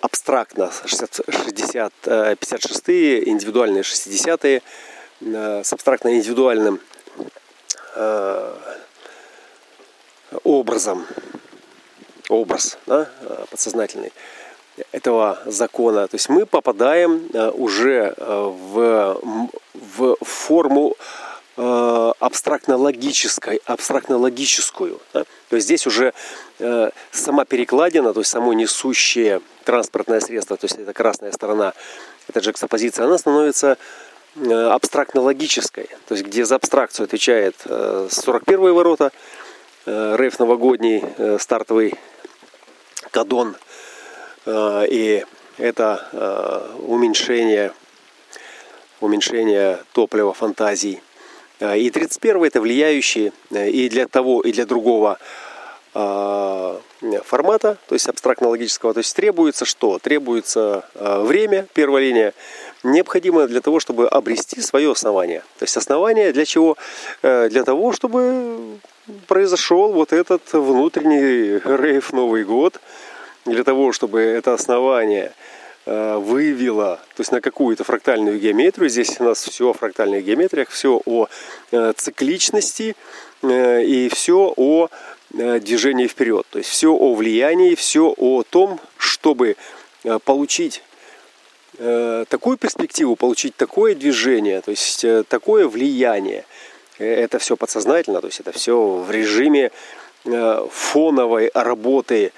абстрактно 0.01 0.71
60, 0.85 1.21
60, 1.29 1.93
56-е, 2.05 3.29
индивидуальные 3.29 3.83
60-е, 3.83 4.63
с 5.21 5.73
абстрактно-индивидуальным 5.73 6.81
э, 7.97 8.55
образом, 10.45 11.07
образ 12.29 12.79
да, 12.87 13.09
подсознательный 13.51 14.13
этого 14.93 15.39
закона. 15.47 16.07
То 16.09 16.15
есть 16.15 16.29
мы 16.29 16.47
попадаем 16.47 17.29
э, 17.33 17.51
уже 17.51 18.15
э, 18.17 18.53
в, 18.73 19.21
в 19.75 20.17
форму 20.21 20.97
абстрактно-логической, 21.57 23.61
абстрактно-логическую. 23.67 25.01
Да? 25.13 25.25
То 25.49 25.57
есть 25.57 25.67
здесь 25.67 25.89
уже 25.89 26.15
э, 26.61 26.91
сама 27.11 27.45
перекладина, 27.45 28.15
то 28.15 28.21
есть 28.21 28.31
само 28.31 28.53
несущее 28.53 29.41
транспортное 29.65 30.21
средство, 30.21 30.57
то 30.57 30.67
есть 30.67 30.79
это 30.79 30.93
красная 30.93 31.33
сторона, 31.33 31.73
эта 32.29 32.39
джекстопозиция, 32.39 33.07
она 33.07 33.19
становится 33.19 33.77
э, 34.37 34.53
абстрактно-логической. 34.53 35.89
То 36.07 36.15
есть 36.15 36.25
где 36.25 36.45
за 36.45 36.55
абстракцию 36.55 37.05
отвечает 37.05 37.57
э, 37.65 38.07
41 38.09 38.73
ворота, 38.73 39.11
э, 39.85 40.15
рейф 40.17 40.39
новогодний, 40.39 41.03
э, 41.17 41.39
стартовый 41.41 41.95
кадон, 43.19 43.57
э, 44.47 44.87
и 44.91 45.25
это 45.57 46.09
э, 46.13 46.77
уменьшение, 46.87 47.73
уменьшение 49.01 49.79
топлива 49.93 50.33
фантазий– 50.33 51.03
а, 51.61 51.77
и 51.77 51.91
31 51.91 52.45
это 52.45 52.61
влияющие 52.61 53.33
э, 53.51 53.69
и 53.69 53.89
для 53.89 54.07
того, 54.07 54.43
и 54.43 54.53
для 54.53 54.67
другого 54.67 55.19
формата, 57.25 57.77
то 57.89 57.95
есть 57.95 58.09
абстрактно-логического. 58.09 58.93
То 58.93 58.99
есть 58.99 59.17
требуется 59.17 59.65
что? 59.65 59.99
Требуется 59.99 60.85
время, 60.95 61.67
первая 61.75 62.05
линия, 62.05 62.35
необходимое 62.85 63.49
для 63.49 63.61
того, 63.61 63.81
чтобы 63.81 64.07
обрести 64.07 64.61
свое 64.61 64.93
основание. 64.93 65.41
То 65.59 65.65
есть 65.65 65.77
основание 65.77 66.33
для 66.33 66.45
чего? 66.45 66.77
Э, 67.23 67.49
для 67.49 67.65
того, 67.65 67.93
чтобы 67.93 68.79
произошел 69.27 69.93
вот 69.93 70.13
этот 70.13 70.43
внутренний 70.53 71.59
рейв 71.65 72.13
Новый 72.13 72.45
год, 72.45 72.81
для 73.49 73.65
того, 73.65 73.93
чтобы 73.93 74.21
это 74.21 74.55
основание– 74.55 75.33
Э, 75.91 76.19
выявила, 76.19 76.97
то 77.17 77.21
есть 77.23 77.33
на 77.33 77.41
какую-то 77.41 77.83
фрактальную 77.83 78.39
геометрию. 78.39 78.91
Здесь 78.91 79.19
у 79.21 79.25
нас 79.25 79.43
все 79.43 79.71
о 79.71 79.73
фрактальных 79.73 80.23
геометриях, 80.23 80.69
все 80.69 81.01
о 81.07 81.29
э, 81.71 81.93
цикличности 81.97 82.95
э, 83.41 83.85
и 83.85 84.11
все 84.11 84.53
о 84.55 84.89
движении 85.31 86.07
вперед. 86.07 86.47
То 86.51 86.59
есть 86.59 86.69
все 86.69 86.93
о 86.93 87.15
влиянии, 87.15 87.75
все 87.75 88.15
о 88.17 88.43
том, 88.43 88.81
чтобы 88.97 89.57
получить 90.25 90.83
такую 91.77 92.57
перспективу, 92.57 93.15
получить 93.15 93.55
такое 93.55 93.95
движение, 93.95 94.63
то 94.63 94.71
есть 94.71 95.05
такое 95.29 95.69
влияние. 95.69 96.47
Это 96.97 97.39
все 97.39 97.59
подсознательно, 97.59 98.23
то 98.23 98.29
есть 98.29 98.41
это 98.41 98.53
все 98.53 98.75
в 98.75 99.11
режиме 99.11 99.71
фоновой 100.25 101.51
работы 101.53 102.33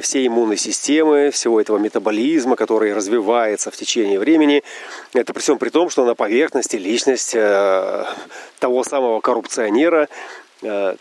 всей 0.00 0.26
иммунной 0.26 0.56
системы, 0.56 1.30
всего 1.30 1.60
этого 1.60 1.78
метаболизма, 1.78 2.56
который 2.56 2.94
развивается 2.94 3.70
в 3.70 3.76
течение 3.76 4.18
времени. 4.18 4.62
Это 5.12 5.32
при 5.32 5.40
всем 5.40 5.58
при 5.58 5.70
том, 5.70 5.90
что 5.90 6.04
на 6.04 6.14
поверхности 6.14 6.76
личность 6.76 7.34
э, 7.34 8.04
того 8.58 8.84
самого 8.84 9.20
коррупционера 9.20 10.08
э, 10.62 10.96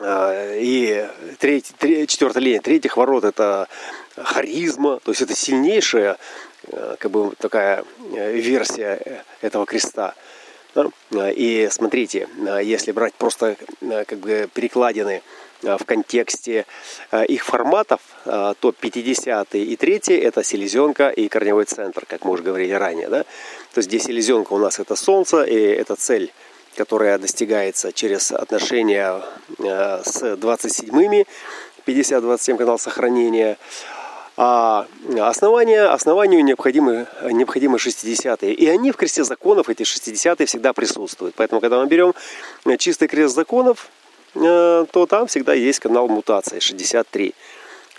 и 0.00 1.08
треть, 1.38 1.72
треть, 1.78 2.10
четвертая 2.10 2.42
линия 2.42 2.60
третьих 2.60 2.96
ворот 2.96 3.24
это 3.24 3.66
харизма, 4.16 5.00
то 5.02 5.10
есть 5.10 5.22
это 5.22 5.34
сильнейшая 5.34 6.18
как 6.98 7.10
бы 7.10 7.32
такая 7.38 7.82
версия 8.12 9.24
этого 9.40 9.64
креста. 9.64 10.14
И 11.14 11.68
смотрите, 11.70 12.28
если 12.62 12.92
брать 12.92 13.14
просто 13.14 13.56
как 13.80 14.18
бы 14.18 14.50
перекладины 14.52 15.22
Э, 15.22 15.22
в 15.62 15.84
контексте 15.84 16.66
э, 17.10 17.24
их 17.26 17.44
форматов, 17.44 18.00
э, 18.24 18.54
то 18.58 18.72
50 18.72 19.54
и 19.54 19.76
3 19.76 20.00
это 20.20 20.42
селезенка 20.42 21.08
и 21.08 21.28
корневой 21.28 21.64
центр, 21.64 22.04
как 22.06 22.24
мы 22.24 22.32
уже 22.32 22.42
говорили 22.42 22.72
ранее. 22.72 23.08
Да? 23.08 23.22
То 23.22 23.78
есть 23.78 23.88
здесь 23.88 24.04
селезенка 24.04 24.52
у 24.52 24.58
нас 24.58 24.78
это 24.78 24.96
солнце, 24.96 25.42
и 25.42 25.56
это 25.56 25.96
цель 25.96 26.32
которая 26.76 27.16
достигается 27.16 27.90
через 27.90 28.32
отношения 28.32 29.22
с 29.58 30.22
27-ми, 30.22 31.24
50-27 31.86 32.58
канал 32.58 32.78
сохранения. 32.78 33.56
А 34.36 34.86
основания, 35.18 35.84
основанию 35.84 36.44
необходимы, 36.44 37.06
необходимы 37.22 37.78
60-е. 37.78 38.52
И 38.52 38.66
они 38.68 38.92
в 38.92 38.96
кресте 38.98 39.24
законов, 39.24 39.70
эти 39.70 39.84
60-е, 39.84 40.44
всегда 40.44 40.74
присутствуют. 40.74 41.34
Поэтому, 41.34 41.62
когда 41.62 41.80
мы 41.80 41.86
берем 41.86 42.12
чистый 42.76 43.08
крест 43.08 43.34
законов, 43.34 43.88
Э, 43.88 44.05
то 44.40 45.06
там 45.08 45.26
всегда 45.26 45.54
есть 45.54 45.80
канал 45.80 46.08
мутации 46.08 46.58
63. 46.58 47.34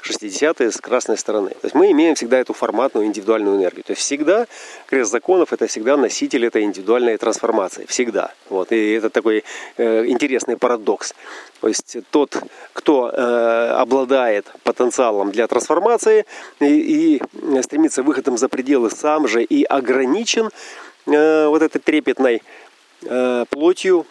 60 0.08 0.62
с 0.62 0.78
красной 0.78 1.18
стороны. 1.18 1.50
То 1.50 1.66
есть 1.66 1.76
мы 1.76 1.92
имеем 1.92 2.16
всегда 2.16 2.38
эту 2.38 2.54
форматную 2.54 3.08
индивидуальную 3.08 3.58
энергию. 3.58 3.84
То 3.84 3.92
есть 3.92 4.02
всегда 4.02 4.48
крест 4.88 5.12
законов 5.12 5.54
это 5.54 5.68
всегда 5.68 5.98
носитель 5.98 6.46
этой 6.46 6.64
индивидуальной 6.64 7.18
трансформации. 7.18 7.86
Всегда. 7.88 8.32
Вот. 8.50 8.72
И 8.72 8.94
это 8.94 9.10
такой 9.10 9.44
э, 9.78 10.06
интересный 10.08 10.58
парадокс. 10.58 11.14
То 11.62 11.68
есть 11.68 11.98
тот, 12.12 12.38
кто 12.74 13.10
э, 13.10 13.70
обладает 13.78 14.46
потенциалом 14.64 15.32
для 15.32 15.48
трансформации 15.48 16.26
и, 16.60 17.20
и 17.20 17.62
стремится 17.62 18.04
выходом 18.04 18.38
за 18.38 18.50
пределы 18.50 18.90
сам 18.90 19.28
же 19.28 19.44
и 19.44 19.64
ограничен 19.64 20.50
э, 21.06 21.48
вот 21.48 21.62
этой 21.62 21.80
трепетной 21.80 22.42
э, 23.04 23.46
плотью, 23.50 24.06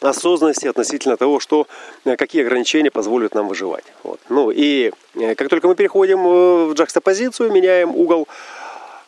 осознанности 0.00 0.66
относительно 0.66 1.16
того, 1.16 1.40
что, 1.40 1.66
э, 2.04 2.16
какие 2.16 2.42
ограничения 2.42 2.90
позволят 2.90 3.34
нам 3.34 3.48
выживать. 3.48 3.84
Вот. 4.02 4.20
Ну 4.28 4.50
и 4.50 4.92
э, 5.14 5.34
как 5.34 5.48
только 5.48 5.68
мы 5.68 5.74
переходим 5.74 6.20
э, 6.26 6.64
в 6.66 6.74
джакстопозицию, 6.74 7.52
меняем 7.52 7.94
угол 7.94 8.28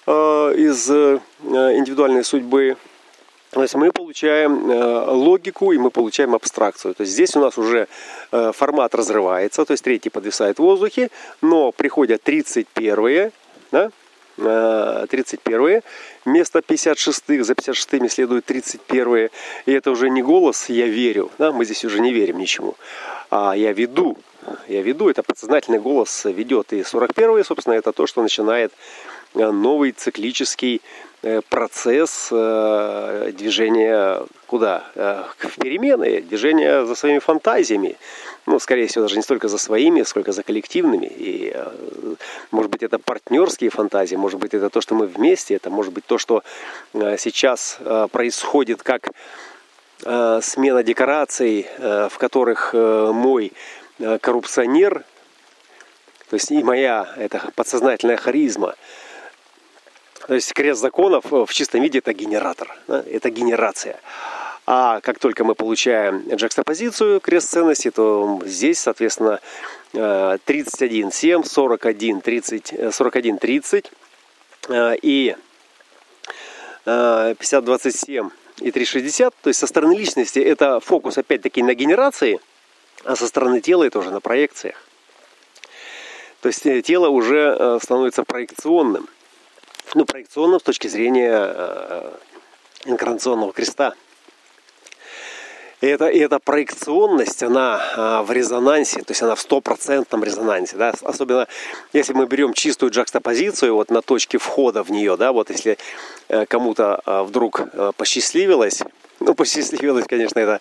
э, 0.07 0.13
из 0.57 0.91
индивидуальной 0.91 2.25
судьбы, 2.25 2.77
то 3.51 3.63
есть 3.63 3.75
мы 3.75 3.91
получаем 3.91 4.69
логику 4.69 5.73
и 5.73 5.79
мы 5.79 5.91
получаем 5.91 6.35
абстракцию. 6.35 6.95
То 6.95 7.03
есть 7.03 7.13
здесь 7.15 7.37
у 7.37 7.41
нас 7.41 7.57
уже 7.57 7.87
формат 8.31 8.95
разрывается, 8.95 9.65
то 9.65 9.73
есть 9.73 9.83
третий 9.85 10.11
подвисает 10.11 10.59
в 10.59 10.63
воздухе, 10.63 11.11
но 11.41 11.73
приходят 11.73 12.23
31 12.23 13.33
да, 13.73 13.91
31 14.37 15.83
вместо 16.25 16.59
56-х, 16.59 17.45
за 17.45 17.53
56-ми 17.55 18.09
следует 18.09 18.45
31 18.45 19.31
и 19.67 19.73
это 19.73 19.91
уже 19.91 20.11
не 20.11 20.23
голос 20.23 20.69
«я 20.69 20.87
верю», 20.87 21.31
да, 21.39 21.53
мы 21.53 21.65
здесь 21.65 21.85
уже 21.85 22.01
не 22.01 22.13
верим 22.13 22.39
ничему, 22.39 22.77
а 23.31 23.55
«я 23.57 23.73
веду», 23.73 24.17
я 24.69 24.83
веду, 24.83 25.09
это 25.09 25.23
подсознательный 25.23 25.81
голос 25.81 26.25
ведет, 26.25 26.73
и 26.73 26.83
41 26.83 27.45
собственно, 27.45 27.75
это 27.75 27.93
то, 27.93 28.07
что 28.07 28.23
начинает 28.23 28.73
э, 28.73 29.16
новый 29.35 29.93
циклический 29.93 30.81
э, 31.23 31.41
процесс 31.49 32.29
э, 32.31 33.33
движения 33.37 34.23
куда? 34.47 34.85
В 34.95 35.59
перемены, 35.61 36.21
движения 36.21 36.85
за 36.85 36.95
своими 36.95 37.19
фантазиями, 37.19 37.97
ну, 38.47 38.61
скорее 38.61 38.87
всего, 38.87 39.03
даже 39.03 39.17
не 39.17 39.23
столько 39.23 39.49
за 39.49 39.59
своими, 39.59 40.03
сколько 40.03 40.33
за 40.33 40.43
коллективными. 40.43 41.07
И, 41.07 41.51
э, 41.53 42.15
может 42.53 42.71
быть, 42.71 42.83
это 42.83 42.99
партнерские 42.99 43.71
фантазии, 43.71 44.17
может 44.17 44.39
быть, 44.39 44.55
это 44.55 44.71
то, 44.71 44.81
что 44.81 44.95
мы 44.95 45.07
вместе, 45.07 45.55
это 45.55 45.69
может 45.69 45.93
быть 45.93 46.07
то, 46.07 46.17
что 46.17 46.43
э, 46.95 47.17
сейчас 47.19 47.79
э, 47.81 48.09
происходит 48.11 48.83
как 48.83 49.11
смена 49.99 50.83
декораций, 50.83 51.67
в 51.79 52.13
которых 52.19 52.75
мой 52.75 53.51
коррупционер, 54.21 55.05
то 56.29 56.35
есть 56.35 56.51
и 56.51 56.63
моя 56.63 57.09
это 57.17 57.51
подсознательная 57.55 58.19
харизма, 58.19 58.75
то 60.27 60.35
есть 60.35 60.53
крест 60.53 60.81
законов 60.81 61.25
в 61.31 61.49
чистом 61.49 61.83
виде 61.83 61.99
это 61.99 62.13
генератор, 62.13 62.77
да, 62.89 63.03
это 63.11 63.31
генерация. 63.31 64.01
А 64.69 65.01
как 65.01 65.21
только 65.21 65.45
мы 65.45 65.55
получаем 65.55 66.25
джекстопозицию 66.35 67.21
крест 67.21 67.51
ценности, 67.51 67.91
то 67.93 68.41
здесь, 68.45 68.81
соответственно, 68.81 69.39
31, 69.93 71.13
7, 71.13 71.45
41, 71.45 72.21
30, 72.21 72.95
41, 72.95 73.39
30 73.39 73.93
и 75.03 75.37
50, 76.85 77.65
27 77.65 78.31
и 78.59 78.71
360. 78.73 79.35
То 79.41 79.49
есть 79.49 79.61
со 79.61 79.69
стороны 79.69 79.93
личности 79.97 80.41
это 80.41 80.81
фокус 80.81 81.17
опять-таки 81.17 81.63
на 81.63 81.75
генерации, 81.75 82.41
а 83.05 83.15
со 83.15 83.29
стороны 83.29 83.61
тела 83.61 83.85
это 83.85 84.01
уже 84.01 84.11
на 84.11 84.21
проекциях. 84.21 84.83
То 86.41 86.49
есть 86.49 86.65
тело 86.85 87.09
уже 87.09 87.79
становится 87.81 88.25
проекционным. 88.25 89.09
Ну, 89.97 90.05
проекционным 90.05 90.61
с 90.61 90.63
точки 90.63 90.89
зрения 90.89 92.13
инкарнационного 92.85 93.53
креста– 93.53 93.95
и 95.83 95.87
эта, 95.87 96.09
и 96.09 96.19
эта 96.19 96.39
проекционность, 96.39 97.43
она 97.43 97.81
а, 97.97 98.23
в 98.23 98.33
резонансе, 98.33 99.03
то 99.03 99.11
есть 99.11 99.23
она 99.23 99.35
в 99.35 99.41
стопроцентном 99.41 100.25
резонансе, 100.25 100.77
да, 100.77 100.95
особенно 101.03 101.49
если 101.93 102.15
мы 102.15 102.27
берем 102.27 102.55
чистую 102.55 102.91
джакстопозицию 102.93 103.75
вот 103.75 103.91
на 103.91 104.01
точке 104.01 104.39
входа 104.39 104.83
в 104.83 104.91
нее, 104.91 105.19
да, 105.19 105.33
вот 105.33 105.51
если 105.51 105.77
э, 106.29 106.47
кому-то 106.47 107.03
а, 107.05 107.25
вдруг 107.25 107.61
э, 107.61 107.93
посчастливилось, 107.95 108.83
ну, 109.21 109.35
посчастливилось, 109.35 110.07
конечно, 110.07 110.39
это 110.39 110.61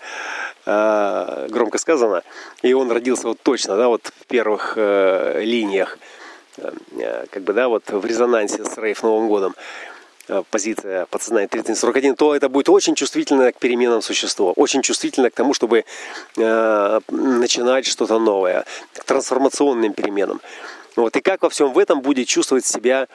э, 0.66 1.48
громко 1.50 1.78
сказано, 1.78 2.24
и 2.62 2.74
он 2.74 2.92
родился 2.92 3.30
вот 3.30 3.40
точно, 3.42 3.78
да, 3.78 3.88
вот 3.88 4.12
в 4.20 4.26
первых 4.26 4.74
э, 4.76 5.40
линиях, 5.44 5.98
э, 5.98 6.25
как 7.32 7.44
бы, 7.44 7.54
да, 7.54 7.68
вот 7.68 7.90
в 7.90 8.06
резонансе 8.06 8.64
с 8.64 8.78
Рейф 8.78 9.04
Новым 9.04 9.28
годом, 9.28 9.56
Э, 10.28 10.44
позиция 10.50 11.06
подсознания 11.06 11.48
3041, 11.48 12.16
то 12.16 12.36
это 12.36 12.50
будет 12.50 12.70
очень 12.70 12.96
чувствительно 12.96 13.52
к 13.52 13.60
переменам 13.60 14.02
существа, 14.02 14.52
очень 14.52 14.82
чувствительно 14.82 15.30
к 15.30 15.36
тому, 15.36 15.54
чтобы 15.54 15.86
э, 16.38 17.00
начинать 17.10 17.86
что-то 17.86 18.18
новое, 18.18 18.66
к 18.94 19.04
трансформационным 19.04 19.94
переменам. 19.94 20.42
Вот. 20.96 21.16
И 21.16 21.22
как 21.22 21.44
во 21.44 21.50
всем 21.50 21.74
в 21.74 21.78
этом 21.78 22.02
будет 22.02 22.28
чувствовать 22.28 22.66
себя 22.66 23.08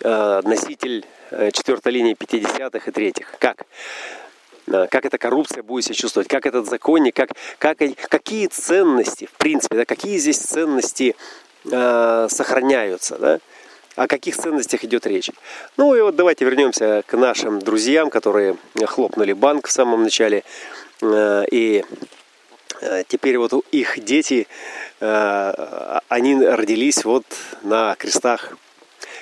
э, 0.00 0.42
носитель 0.44 1.06
э, 1.30 1.50
четвертой 1.52 1.92
линии 1.92 2.16
50-х 2.16 2.90
и 2.90 2.92
третьих? 2.92 3.32
Как? 3.38 3.64
Э, 4.66 4.88
как 4.90 5.04
эта 5.04 5.18
коррупция 5.18 5.62
будет 5.62 5.84
себя 5.84 5.94
чувствовать, 5.94 6.26
как 6.26 6.46
этот 6.46 6.66
законник, 6.66 7.14
как, 7.14 7.30
как, 7.58 7.78
какие 8.08 8.48
ценности, 8.48 9.26
в 9.26 9.38
принципе, 9.38 9.76
да, 9.76 9.84
какие 9.84 10.18
здесь 10.18 10.38
ценности 10.38 11.14
э, 11.70 12.28
сохраняются, 12.30 13.18
да? 13.18 13.38
о 13.94 14.06
каких 14.06 14.36
ценностях 14.36 14.84
идет 14.84 15.06
речь. 15.06 15.30
Ну 15.78 15.94
и 15.94 16.00
вот 16.02 16.16
давайте 16.16 16.44
вернемся 16.44 17.02
к 17.06 17.16
нашим 17.16 17.60
друзьям, 17.60 18.10
которые 18.10 18.56
хлопнули 18.84 19.32
банк 19.32 19.68
в 19.68 19.72
самом 19.72 20.02
начале. 20.02 20.44
Э, 21.00 21.44
и 21.50 21.82
э, 22.80 23.02
теперь 23.08 23.38
вот 23.38 23.52
их 23.72 24.04
дети, 24.04 24.46
они 24.98 26.42
родились 26.42 27.04
вот 27.04 27.24
на 27.62 27.94
крестах, 27.96 28.56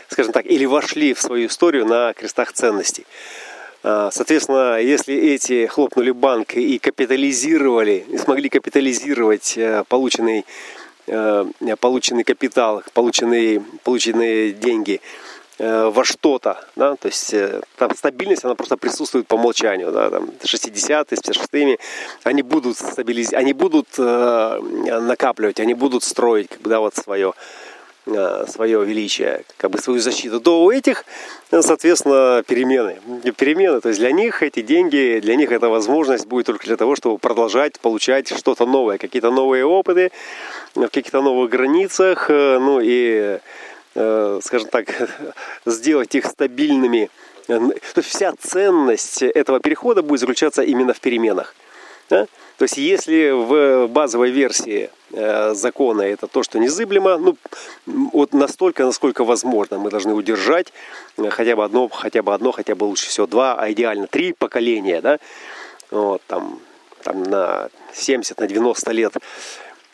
скажем 0.09 0.33
так, 0.33 0.47
или 0.47 0.67
вошли 0.67 1.15
в 1.15 1.21
свою 1.21 1.49
историю 1.49 1.85
на 1.85 2.13
крестах 2.13 2.53
ценностей. 2.53 3.05
Соответственно, 3.83 4.81
если 4.81 5.17
эти 5.17 5.67
хлопнули 5.67 6.13
банк 6.13 6.55
и 6.55 6.79
капитализировали, 6.79 8.07
и 8.09 8.19
смогли 8.19 8.49
капитализировать 8.49 9.59
полученный 9.89 10.47
полученный 11.81 12.25
капитал, 12.25 12.83
полученные, 12.93 13.61
полученные 13.83 14.53
деньги 14.53 15.01
э, 15.59 15.91
во 15.95 16.05
что-то, 16.05 16.65
да, 16.77 16.97
то 16.97 17.09
есть 17.09 17.35
э, 17.35 17.61
там 17.77 17.95
стабильность, 17.95 18.45
она 18.45 18.55
просто 18.55 18.77
присутствует 18.77 19.27
по 19.27 19.35
умолчанию, 19.35 19.93
да, 19.93 20.11
там 20.11 20.31
60-е, 20.43 21.05
56-ми, 21.05 21.79
они 22.25 22.43
будут 22.43 22.77
стабилизировать, 22.77 23.43
они 23.43 23.53
будут 23.53 23.89
э, 23.99 24.61
накапливать, 25.01 25.61
они 25.61 25.75
будут 25.75 26.05
строить, 26.05 26.49
как 26.49 26.61
бы, 26.61 26.71
да, 26.71 26.81
вот 26.81 26.95
свое, 26.95 27.31
э, 27.31 27.74
свое 28.07 28.85
величие, 28.85 29.45
как 29.57 29.71
бы 29.71 29.79
свою 29.79 29.99
защиту, 29.99 30.41
то 30.41 30.63
у 30.63 30.71
этих, 30.71 31.05
соответственно, 31.51 32.43
перемены. 32.47 32.99
Перемены, 33.37 33.81
то 33.81 33.89
есть 33.89 34.01
для 34.01 34.13
них 34.13 34.43
эти 34.43 34.61
деньги, 34.61 35.21
для 35.23 35.37
них 35.37 35.51
эта 35.51 35.69
возможность 35.69 36.27
будет 36.27 36.47
только 36.47 36.67
для 36.67 36.77
того, 36.77 36.97
чтобы 36.97 37.19
продолжать 37.19 37.81
получать 37.81 38.29
что-то 38.37 38.67
новое, 38.67 38.99
какие-то 38.99 39.31
новые 39.31 39.65
опыты, 39.65 40.11
в 40.75 40.83
каких-то 40.83 41.23
новых 41.23 41.51
границах, 41.51 42.27
э, 42.29 42.59
ну 42.59 42.81
и, 42.83 43.39
э, 43.95 44.41
скажем 44.43 44.69
так, 44.69 44.87
сделать 45.67 46.15
их 46.15 46.27
стабильными. 46.27 47.11
Э, 47.49 47.59
то 47.59 48.01
есть 48.01 48.09
вся 48.09 48.33
ценность 48.39 49.23
этого 49.23 49.61
перехода 49.61 50.03
будет 50.03 50.21
заключаться 50.21 50.63
именно 50.63 50.93
в 50.93 51.01
переменах. 51.01 51.55
Да? 52.11 52.27
То 52.59 52.65
есть 52.65 52.77
если 52.77 53.31
в 53.31 53.89
базовой 53.89 54.31
версии 54.31 54.91
закона 55.55 56.03
это 56.03 56.27
то, 56.27 56.43
что 56.43 56.59
незыблемо, 56.59 57.17
ну, 57.19 57.37
вот 57.87 58.33
настолько, 58.33 58.85
насколько 58.85 59.25
возможно, 59.25 59.79
мы 59.79 59.91
должны 59.91 60.15
удержать 60.15 60.73
хотя 61.31 61.57
бы 61.57 61.65
одно, 61.65 61.89
хотя 61.89 62.23
бы 62.23 62.35
одно, 62.35 62.53
хотя 62.53 62.75
бы 62.75 62.85
лучше 62.85 63.09
всего 63.09 63.27
два, 63.27 63.55
а 63.55 63.71
идеально 63.71 64.07
три 64.07 64.33
поколения, 64.33 65.01
да, 65.01 65.19
вот, 65.91 66.23
там, 66.27 66.61
там 67.03 67.23
на 67.23 67.69
70, 67.93 68.41
на 68.41 68.47
90 68.47 68.93
лет. 68.93 69.17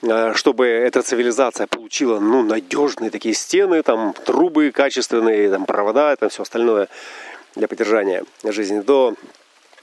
Э, 0.02 0.32
чтобы 0.34 0.66
эта 0.66 1.02
цивилизация 1.02 1.66
получила 1.66 2.20
ну, 2.20 2.42
надежные 2.42 3.10
такие 3.10 3.34
стены, 3.34 3.82
там 3.82 4.14
трубы 4.24 4.70
качественные, 4.70 5.50
там 5.50 5.66
провода, 5.66 6.16
там 6.16 6.30
все 6.30 6.42
остальное 6.42 6.88
для 7.54 7.68
поддержания 7.68 8.24
жизни, 8.44 8.80
то 8.80 9.14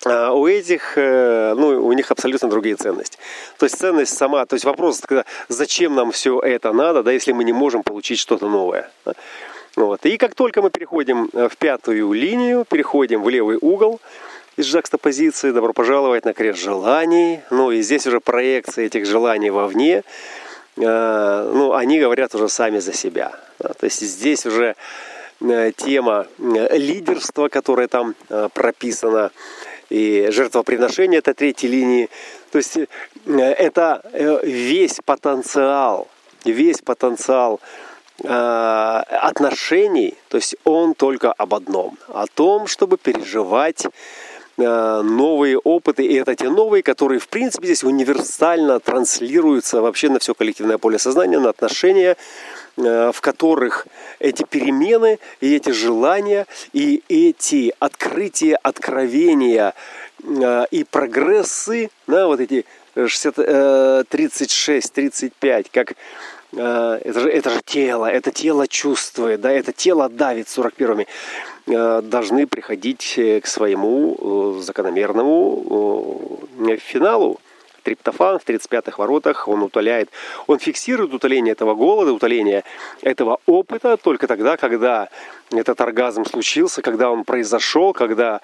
э, 0.05 0.29
у 0.29 0.47
этих, 0.47 0.97
э, 0.97 1.53
ну, 1.55 1.85
у 1.85 1.93
них 1.93 2.11
абсолютно 2.11 2.49
другие 2.49 2.75
ценности. 2.75 3.17
То 3.57 3.65
есть 3.65 3.77
ценность 3.77 4.17
сама, 4.17 4.45
то 4.45 4.55
есть 4.55 4.65
вопрос, 4.65 5.01
когда, 5.01 5.25
зачем 5.49 5.95
нам 5.95 6.11
все 6.11 6.39
это 6.39 6.73
надо, 6.73 7.03
да, 7.03 7.11
если 7.11 7.31
мы 7.31 7.43
не 7.43 7.53
можем 7.53 7.83
получить 7.83 8.19
что-то 8.19 8.47
новое. 8.47 8.89
Вот. 9.75 10.05
И 10.05 10.17
как 10.17 10.33
только 10.33 10.61
мы 10.61 10.69
переходим 10.71 11.29
в 11.31 11.55
пятую 11.57 12.11
линию, 12.13 12.65
переходим 12.67 13.23
в 13.23 13.29
левый 13.29 13.57
угол, 13.61 13.99
из 14.57 14.65
джакстопозиции. 14.65 15.51
Добро 15.51 15.71
пожаловать 15.71 16.25
на 16.25 16.33
крест 16.33 16.59
желаний. 16.59 17.41
Ну 17.51 17.71
и 17.71 17.81
здесь 17.81 18.07
уже 18.07 18.19
проекции 18.19 18.85
этих 18.85 19.05
желаний 19.05 19.51
вовне. 19.51 20.03
Э, 20.77 21.51
ну, 21.53 21.73
они 21.73 21.99
говорят 21.99 22.35
уже 22.35 22.49
сами 22.49 22.79
за 22.79 22.93
себя. 22.93 23.31
То 23.59 23.83
есть 23.85 24.01
здесь 24.01 24.45
уже 24.45 24.75
э, 25.41 25.71
тема 25.75 26.27
э, 26.39 26.77
лидерства, 26.77 27.49
которая 27.49 27.87
там 27.87 28.15
прописана, 28.53 29.31
и 29.89 30.27
жертвоприношение 30.29 31.19
это 31.19 31.33
третьей 31.33 31.69
линии. 31.69 32.09
То 32.51 32.57
есть 32.57 32.77
это 33.25 34.01
весь 34.43 34.99
потенциал, 35.03 36.07
весь 36.45 36.79
потенциал 36.79 37.59
отношений, 38.23 40.15
то 40.29 40.37
есть 40.37 40.55
он 40.63 40.95
только 40.95 41.31
об 41.31 41.53
одном, 41.53 41.99
о 42.07 42.25
том, 42.25 42.65
чтобы 42.65 42.97
переживать 42.97 43.85
Э, 44.59 45.01
новые 45.03 45.59
опыты, 45.59 46.03
и 46.03 46.15
это 46.15 46.35
те 46.35 46.49
новые, 46.49 46.81
которые, 46.81 47.19
в 47.19 47.27
принципе, 47.27 47.67
здесь 47.67 47.83
универсально 47.83 48.79
транслируются 48.79 49.81
вообще 49.81 50.09
на 50.09 50.17
все 50.17 50.33
коллективное 50.33 50.79
поле 50.79 50.97
сознания, 50.97 51.37
на 51.37 51.49
отношения, 51.49 52.13
э, 52.13 52.15
в 52.77 53.21
которых 53.21 53.87
эти 54.19 54.43
перемены 54.43 55.19
и 55.41 55.55
эти 55.55 55.71
желания, 55.71 56.45
и 56.73 57.03
эти 57.09 57.73
открытия, 57.79 58.55
откровения 58.55 59.73
э, 60.23 60.65
и 60.71 60.83
прогрессы, 60.83 61.89
да, 62.05 62.27
вот 62.27 62.39
эти 62.39 62.65
60, 62.95 64.07
36, 64.07 64.93
35, 64.93 65.71
как 65.71 65.93
это 66.53 67.19
же, 67.19 67.29
это 67.29 67.49
же 67.49 67.61
тело, 67.65 68.05
это 68.05 68.31
тело 68.31 68.67
чувствует, 68.67 69.41
да, 69.41 69.51
это 69.51 69.73
тело 69.73 70.07
давит 70.07 70.47
41-ми. 70.47 71.05
Э, 71.67 72.01
должны 72.01 72.47
приходить 72.47 73.15
э, 73.17 73.41
к 73.41 73.47
своему 73.47 74.15
э, 74.17 74.61
закономерному 74.61 76.39
финалу. 76.79 77.39
Триптофан 77.87 78.39
в 78.39 78.45
35-х 78.45 78.97
воротах, 78.97 79.47
он 79.47 79.63
утоляет, 79.63 80.09
он 80.47 80.59
фиксирует 80.59 81.13
утоление 81.13 81.53
этого 81.53 81.73
голода, 81.73 82.13
утоление 82.13 82.63
этого 83.01 83.39
опыта 83.45 83.97
только 83.97 84.27
тогда, 84.27 84.57
когда 84.57 85.09
этот 85.51 85.79
оргазм 85.79 86.25
случился, 86.25 86.81
когда 86.81 87.09
он 87.09 87.23
произошел, 87.23 87.93
когда 87.93 88.41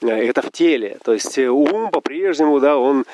это 0.00 0.42
в 0.42 0.50
теле. 0.50 0.98
То 1.04 1.12
есть 1.12 1.38
ум 1.38 1.90
по-прежнему, 1.90 2.60
да, 2.60 2.78
он 2.78 3.04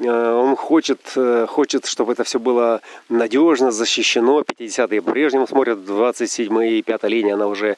Э, 0.00 0.32
он 0.32 0.56
хочет, 0.56 1.00
э, 1.16 1.46
хочет, 1.48 1.86
чтобы 1.86 2.12
это 2.12 2.24
все 2.24 2.38
было 2.38 2.80
надежно, 3.08 3.70
защищено. 3.70 4.40
50-е 4.42 5.02
по-прежнему 5.02 5.46
смотрят, 5.46 5.84
27 5.84 6.64
и 6.64 6.82
5 6.82 7.04
линия, 7.04 7.34
она 7.34 7.46
уже, 7.46 7.76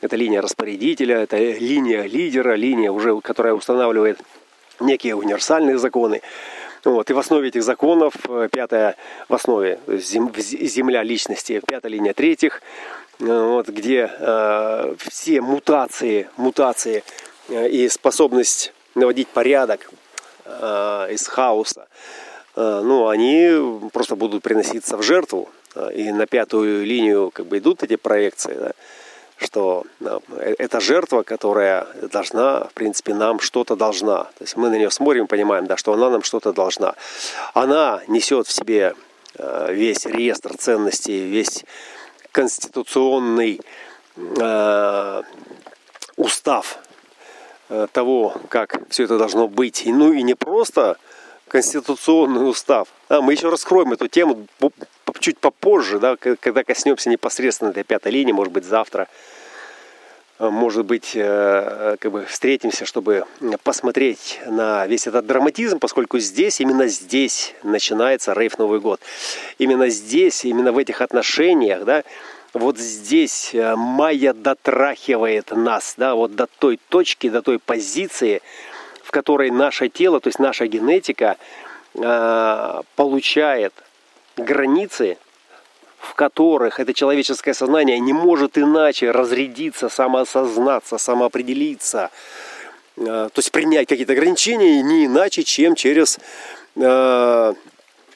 это 0.00 0.16
линия 0.16 0.40
распорядителя, 0.40 1.16
это 1.22 1.36
линия 1.36 2.02
лидера, 2.02 2.54
линия 2.54 2.90
уже, 2.92 3.20
которая 3.20 3.54
устанавливает 3.54 4.20
некие 4.80 5.14
универсальные 5.16 5.78
законы. 5.78 6.20
Вот. 6.84 7.10
И 7.10 7.12
в 7.12 7.18
основе 7.18 7.48
этих 7.48 7.62
законов, 7.62 8.14
э, 8.28 8.48
пятая 8.50 8.96
в 9.28 9.34
основе 9.34 9.78
земля 9.88 11.02
личности, 11.02 11.60
пятая 11.66 11.92
линия 11.92 12.12
третьих, 12.12 12.62
вот, 13.18 13.68
где 13.68 14.10
э, 14.18 14.94
все 14.98 15.40
мутации, 15.40 16.28
мутации 16.36 17.04
и 17.48 17.88
способность 17.88 18.72
наводить 18.94 19.28
порядок 19.28 19.90
Э, 20.46 21.08
из 21.10 21.26
хаоса, 21.26 21.88
э, 22.54 22.80
ну, 22.84 23.08
они 23.08 23.88
просто 23.92 24.14
будут 24.14 24.42
приноситься 24.42 24.98
в 24.98 25.02
жертву. 25.02 25.48
Э, 25.74 25.90
и 25.94 26.12
на 26.12 26.26
пятую 26.26 26.84
линию 26.84 27.30
как 27.30 27.46
бы 27.46 27.58
идут 27.58 27.82
эти 27.82 27.96
проекции, 27.96 28.54
да, 28.54 28.72
что 29.36 29.84
это 29.98 30.80
жертва, 30.80 31.22
которая 31.22 31.86
должна, 32.12 32.64
в 32.64 32.72
принципе, 32.72 33.14
нам 33.14 33.40
что-то 33.40 33.76
должна. 33.76 34.24
То 34.24 34.42
есть 34.42 34.56
мы 34.56 34.70
на 34.70 34.76
нее 34.76 34.90
смотрим, 34.90 35.26
понимаем, 35.26 35.66
да, 35.66 35.76
что 35.76 35.92
она 35.92 36.10
нам 36.10 36.22
что-то 36.22 36.52
должна. 36.52 36.94
Она 37.52 38.00
несет 38.06 38.46
в 38.46 38.52
себе 38.52 38.94
весь 39.68 40.06
реестр 40.06 40.56
ценностей, 40.56 41.26
весь 41.26 41.64
конституционный 42.34 43.60
э, 44.16 45.22
устав 46.16 46.78
э, 47.68 47.86
того, 47.92 48.34
как 48.48 48.88
все 48.90 49.04
это 49.04 49.18
должно 49.18 49.46
быть. 49.46 49.84
Ну 49.86 50.12
и 50.12 50.22
не 50.22 50.34
просто 50.34 50.98
конституционный 51.46 52.48
устав. 52.48 52.88
А, 53.08 53.20
мы 53.20 53.34
еще 53.34 53.48
раскроем 53.50 53.92
эту 53.92 54.08
тему 54.08 54.48
чуть 55.24 55.38
попозже, 55.38 55.98
да, 55.98 56.16
когда 56.16 56.64
коснемся 56.64 57.08
непосредственно 57.08 57.70
этой 57.70 57.82
пятой 57.82 58.12
линии, 58.12 58.32
может 58.32 58.52
быть, 58.52 58.64
завтра. 58.64 59.08
А, 60.38 60.50
может 60.50 60.84
быть, 60.84 61.12
э, 61.14 61.96
как 61.98 62.12
бы 62.12 62.26
встретимся, 62.26 62.84
чтобы 62.84 63.24
посмотреть 63.62 64.40
на 64.46 64.86
весь 64.86 65.06
этот 65.06 65.24
драматизм, 65.24 65.78
поскольку 65.78 66.18
здесь, 66.18 66.60
именно 66.60 66.88
здесь 66.88 67.54
начинается 67.62 68.34
рейв 68.34 68.58
Новый 68.58 68.80
год. 68.80 69.00
Именно 69.56 69.88
здесь, 69.88 70.44
именно 70.44 70.72
в 70.72 70.78
этих 70.78 71.00
отношениях, 71.00 71.84
да, 71.84 72.04
вот 72.52 72.76
здесь 72.76 73.54
э, 73.54 73.76
Майя 73.76 74.34
дотрахивает 74.34 75.52
нас, 75.52 75.94
да, 75.96 76.14
вот 76.14 76.34
до 76.34 76.48
той 76.58 76.78
точки, 76.90 77.30
до 77.30 77.40
той 77.40 77.58
позиции, 77.58 78.42
в 79.02 79.10
которой 79.10 79.50
наше 79.50 79.88
тело, 79.88 80.20
то 80.20 80.28
есть 80.28 80.38
наша 80.38 80.66
генетика 80.66 81.38
э, 81.94 82.80
получает 82.94 83.72
границы, 84.36 85.18
в 85.98 86.14
которых 86.14 86.80
это 86.80 86.92
человеческое 86.92 87.54
сознание 87.54 87.98
не 87.98 88.12
может 88.12 88.58
иначе 88.58 89.10
разрядиться, 89.10 89.88
самоосознаться, 89.88 90.98
самоопределиться, 90.98 92.10
э, 92.96 93.02
то 93.02 93.32
есть 93.36 93.50
принять 93.52 93.88
какие-то 93.88 94.12
ограничения 94.12 94.82
не 94.82 95.06
иначе, 95.06 95.42
чем 95.42 95.74
через 95.74 96.18
э, 96.76 97.54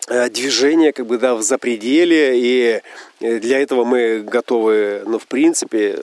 э, 0.08 0.28
движение 0.30 0.92
как 0.92 1.06
бы 1.06 1.18
да, 1.18 1.34
в 1.34 1.42
запределе, 1.42 2.32
и 2.34 2.82
для 3.20 3.60
этого 3.60 3.84
мы 3.84 4.20
готовы, 4.20 5.02
ну, 5.06 5.18
в 5.18 5.26
принципе, 5.26 5.98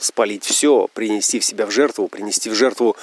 спалить 0.00 0.44
все, 0.44 0.88
принести 0.92 1.40
в 1.40 1.44
себя 1.44 1.66
в 1.66 1.70
жертву, 1.70 2.08
принести 2.08 2.50
в 2.50 2.54
жертву. 2.54 2.96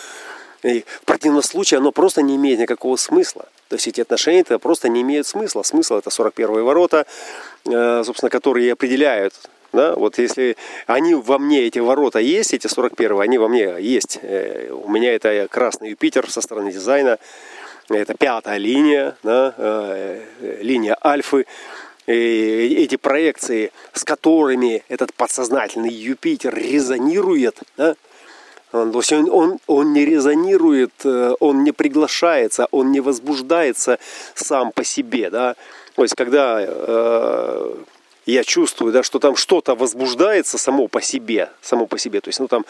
И 0.63 0.85
в 1.01 1.05
противном 1.05 1.41
случае 1.41 1.79
оно 1.79 1.91
просто 1.91 2.21
не 2.21 2.35
имеет 2.35 2.59
никакого 2.59 2.95
смысла. 2.95 3.47
То 3.69 3.75
есть 3.75 3.87
эти 3.87 4.01
отношения 4.01 4.41
это 4.41 4.59
просто 4.59 4.89
не 4.89 5.01
имеют 5.01 5.27
смысла. 5.27 5.63
Смысл 5.63 5.95
это 5.95 6.09
41 6.09 6.63
ворота, 6.63 7.05
э, 7.65 8.03
собственно, 8.03 8.29
которые 8.29 8.73
определяют 8.73 9.33
да, 9.71 9.93
вот 9.95 10.17
если 10.17 10.57
они 10.87 11.13
во 11.13 11.37
мне, 11.37 11.67
эти 11.67 11.79
ворота 11.79 12.19
есть, 12.19 12.53
эти 12.53 12.67
41 12.67 13.21
они 13.21 13.37
во 13.37 13.47
мне 13.47 13.75
есть. 13.79 14.19
Э, 14.21 14.71
у 14.71 14.89
меня 14.89 15.13
это 15.13 15.47
красный 15.49 15.91
Юпитер 15.91 16.29
со 16.29 16.41
стороны 16.41 16.71
дизайна. 16.71 17.19
Это 17.89 18.13
пятая 18.15 18.57
линия, 18.57 19.15
да, 19.23 19.53
э, 19.57 20.23
линия 20.61 20.97
альфы. 21.03 21.45
И 22.07 22.83
эти 22.83 22.95
проекции, 22.95 23.71
с 23.93 24.03
которыми 24.03 24.83
этот 24.89 25.13
подсознательный 25.13 25.93
Юпитер 25.93 26.55
резонирует, 26.55 27.59
да, 27.77 27.95
то 28.71 28.91
есть 28.93 29.11
он, 29.11 29.29
он, 29.29 29.59
он 29.67 29.93
не 29.93 30.05
резонирует, 30.05 30.91
э, 31.03 31.33
он 31.39 31.63
не 31.63 31.71
приглашается, 31.71 32.67
он 32.71 32.91
не 32.91 32.99
возбуждается 32.99 33.99
сам 34.35 34.71
по 34.71 34.83
себе. 34.83 35.29
Да? 35.29 35.55
То 35.95 36.03
есть 36.03 36.15
когда 36.15 36.59
э, 36.61 37.75
я 38.29 38.43
чувствую, 38.43 38.93
да, 38.93 39.01
что 39.01 39.19
там 39.19 39.35
что-то 39.35 39.75
возбуждается 39.75 40.57
само 40.57 40.87
по 40.87 41.01
себе, 41.01 41.49
само 41.61 41.87
по 41.87 41.97
себе, 41.97 42.21
то 42.21 42.29
есть 42.29 42.39
ну 42.39 42.47
там 42.47 42.65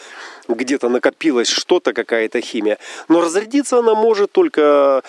где-то 0.48 0.88
накопилось 0.88 1.48
что-то, 1.48 1.92
какая-то 1.92 2.40
химия, 2.40 2.78
но 3.08 3.20
разрядиться 3.20 3.78
она 3.78 3.94
может 3.94 4.32
только 4.32 5.02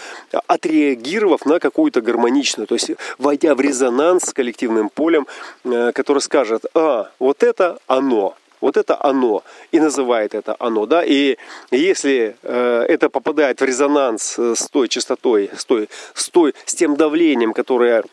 отреагировав 0.48 1.46
на 1.46 1.60
какую-то 1.60 2.02
гармоничную, 2.02 2.68
то 2.68 2.76
есть 2.76 2.92
войдя 3.18 3.56
в 3.56 3.62
резонанс 3.62 4.26
с 4.26 4.34
коллективным 4.34 4.90
полем, 4.90 5.26
э, 5.64 5.92
который 5.94 6.20
скажет, 6.20 6.66
а, 6.74 7.10
вот 7.20 7.44
это 7.44 7.80
оно, 7.88 8.36
вот 8.62 8.78
это 8.78 8.98
оно. 9.04 9.44
И 9.72 9.80
называет 9.80 10.36
это 10.36 10.56
оно. 10.60 10.86
Да? 10.86 11.04
И 11.04 11.38
если 11.72 12.36
э, 12.44 12.86
это 12.88 13.10
попадает 13.10 13.60
в 13.60 13.66
резонанс 13.66 14.38
с 14.38 14.70
той 14.70 14.88
частотой, 14.88 15.50
с, 15.56 15.66
той, 15.66 15.90
с, 16.14 16.30
той, 16.30 16.54
с 16.66 16.74
тем 16.76 16.96
давлением, 16.96 17.54
которое 17.54 18.04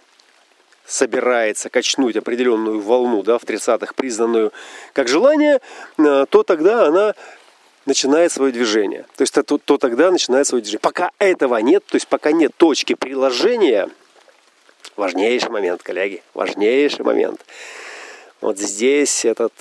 собирается 0.87 1.68
качнуть 1.68 2.16
определенную 2.16 2.80
волну 2.80 3.22
да, 3.22 3.38
в 3.38 3.44
30-х, 3.44 3.92
признанную 3.94 4.52
как 4.94 5.06
желание, 5.06 5.61
э, 5.98 6.26
то 6.28 6.42
тогда 6.42 6.87
она 6.87 7.14
начинает 7.84 8.32
свое 8.32 8.52
движение. 8.52 9.04
То 9.16 9.22
есть 9.22 9.34
то, 9.34 9.58
то 9.58 9.78
тогда 9.78 10.11
начинает 10.11 10.46
свое 10.46 10.62
движение. 10.62 10.80
Пока 10.80 11.11
этого 11.18 11.56
нет, 11.58 11.84
то 11.87 11.96
есть 11.96 12.08
пока 12.08 12.32
нет 12.32 12.52
точки 12.56 12.94
приложения, 12.94 13.88
важнейший 14.96 15.50
момент, 15.50 15.82
коллеги, 15.82 16.22
важнейший 16.34 17.04
момент. 17.04 17.44
Вот 18.40 18.58
здесь 18.58 19.24
этот 19.24 19.52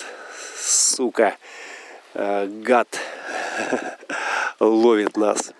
сука, 0.68 1.38
э, 2.14 2.48
гад 2.48 2.88
ловит 4.60 5.18
нас. 5.18 5.54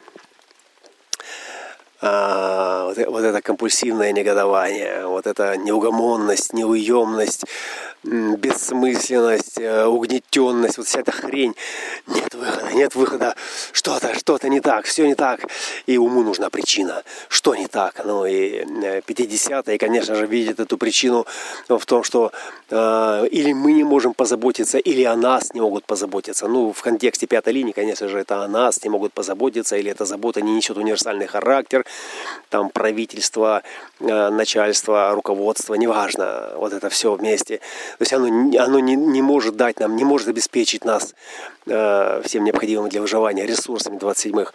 А, 2.00 2.86
вот, 2.86 2.98
вот 3.08 3.24
это 3.24 3.42
компульсивное 3.42 4.12
негодование, 4.12 5.08
вот 5.08 5.26
эта 5.26 5.58
неугомонность, 5.58 6.54
неуемность, 6.54 7.46
бессмысленность, 8.04 9.60
э, 9.60 9.86
угнетенность, 9.86 10.78
вот 10.78 10.88
вся 10.88 11.00
эта 11.00 11.12
хрень. 11.12 11.56
Нет 12.06 12.34
выхода, 12.36 12.74
нет 12.74 12.96
выхода. 12.96 13.36
Что-то, 13.72 14.14
что-то 14.18 14.48
не 14.50 14.62
так, 14.62 14.86
все 14.86 15.08
не 15.08 15.16
так. 15.16 15.42
И 15.88 15.98
уму 15.98 16.22
нужна 16.24 16.50
причина. 16.50 17.04
Что 17.28 17.56
не 17.56 17.68
так? 17.68 18.02
Ну 18.06 18.26
и 18.26 18.64
50-е, 18.64 19.76
э, 19.76 19.78
конечно 19.78 20.16
же, 20.16 20.28
видят 20.28 20.60
эту 20.60 20.78
причину 20.78 21.26
в 21.68 21.86
том, 21.86 22.04
что 22.04 22.32
э, 22.70 23.28
или 23.32 23.54
мы 23.54 23.74
не 23.74 23.84
можем 23.84 24.14
позаботиться, 24.14 24.78
или 24.78 25.04
о 25.04 25.16
нас 25.16 25.54
не 25.54 25.62
могут 25.62 25.86
позаботиться. 25.86 26.48
Ну, 26.48 26.72
в 26.72 26.82
контексте 26.82 27.26
пятой 27.26 27.54
линии, 27.54 27.72
конечно 27.72 28.08
же, 28.08 28.20
это 28.20 28.44
о 28.44 28.48
нас 28.48 28.84
не 28.84 28.90
могут 28.90 29.14
позаботиться, 29.14 29.76
или 29.76 29.92
эта 29.92 30.06
забота 30.06 30.42
не 30.42 30.54
несет 30.54 30.78
универсальный 30.78 31.28
характер. 31.28 31.86
Там 32.50 32.70
правительство, 32.70 33.62
э, 34.00 34.30
начальство, 34.30 35.12
руководство, 35.12 35.74
неважно, 35.76 36.54
вот 36.56 36.74
это 36.74 36.90
все 36.90 37.14
вместе. 37.14 37.58
То 37.98 38.02
есть 38.02 38.14
оно, 38.14 38.28
оно 38.28 38.80
не, 38.80 38.96
не 38.96 39.22
может 39.22 39.56
дать 39.56 39.80
нам, 39.80 39.96
не 39.96 40.06
может 40.06 40.28
обеспечить 40.28 40.86
нас 40.86 41.14
э, 41.66 42.22
всем 42.24 42.44
необходимым 42.44 42.90
для 42.90 43.02
выживания 43.02 43.46
ресурсами 43.46 43.98
27-х. 43.98 44.54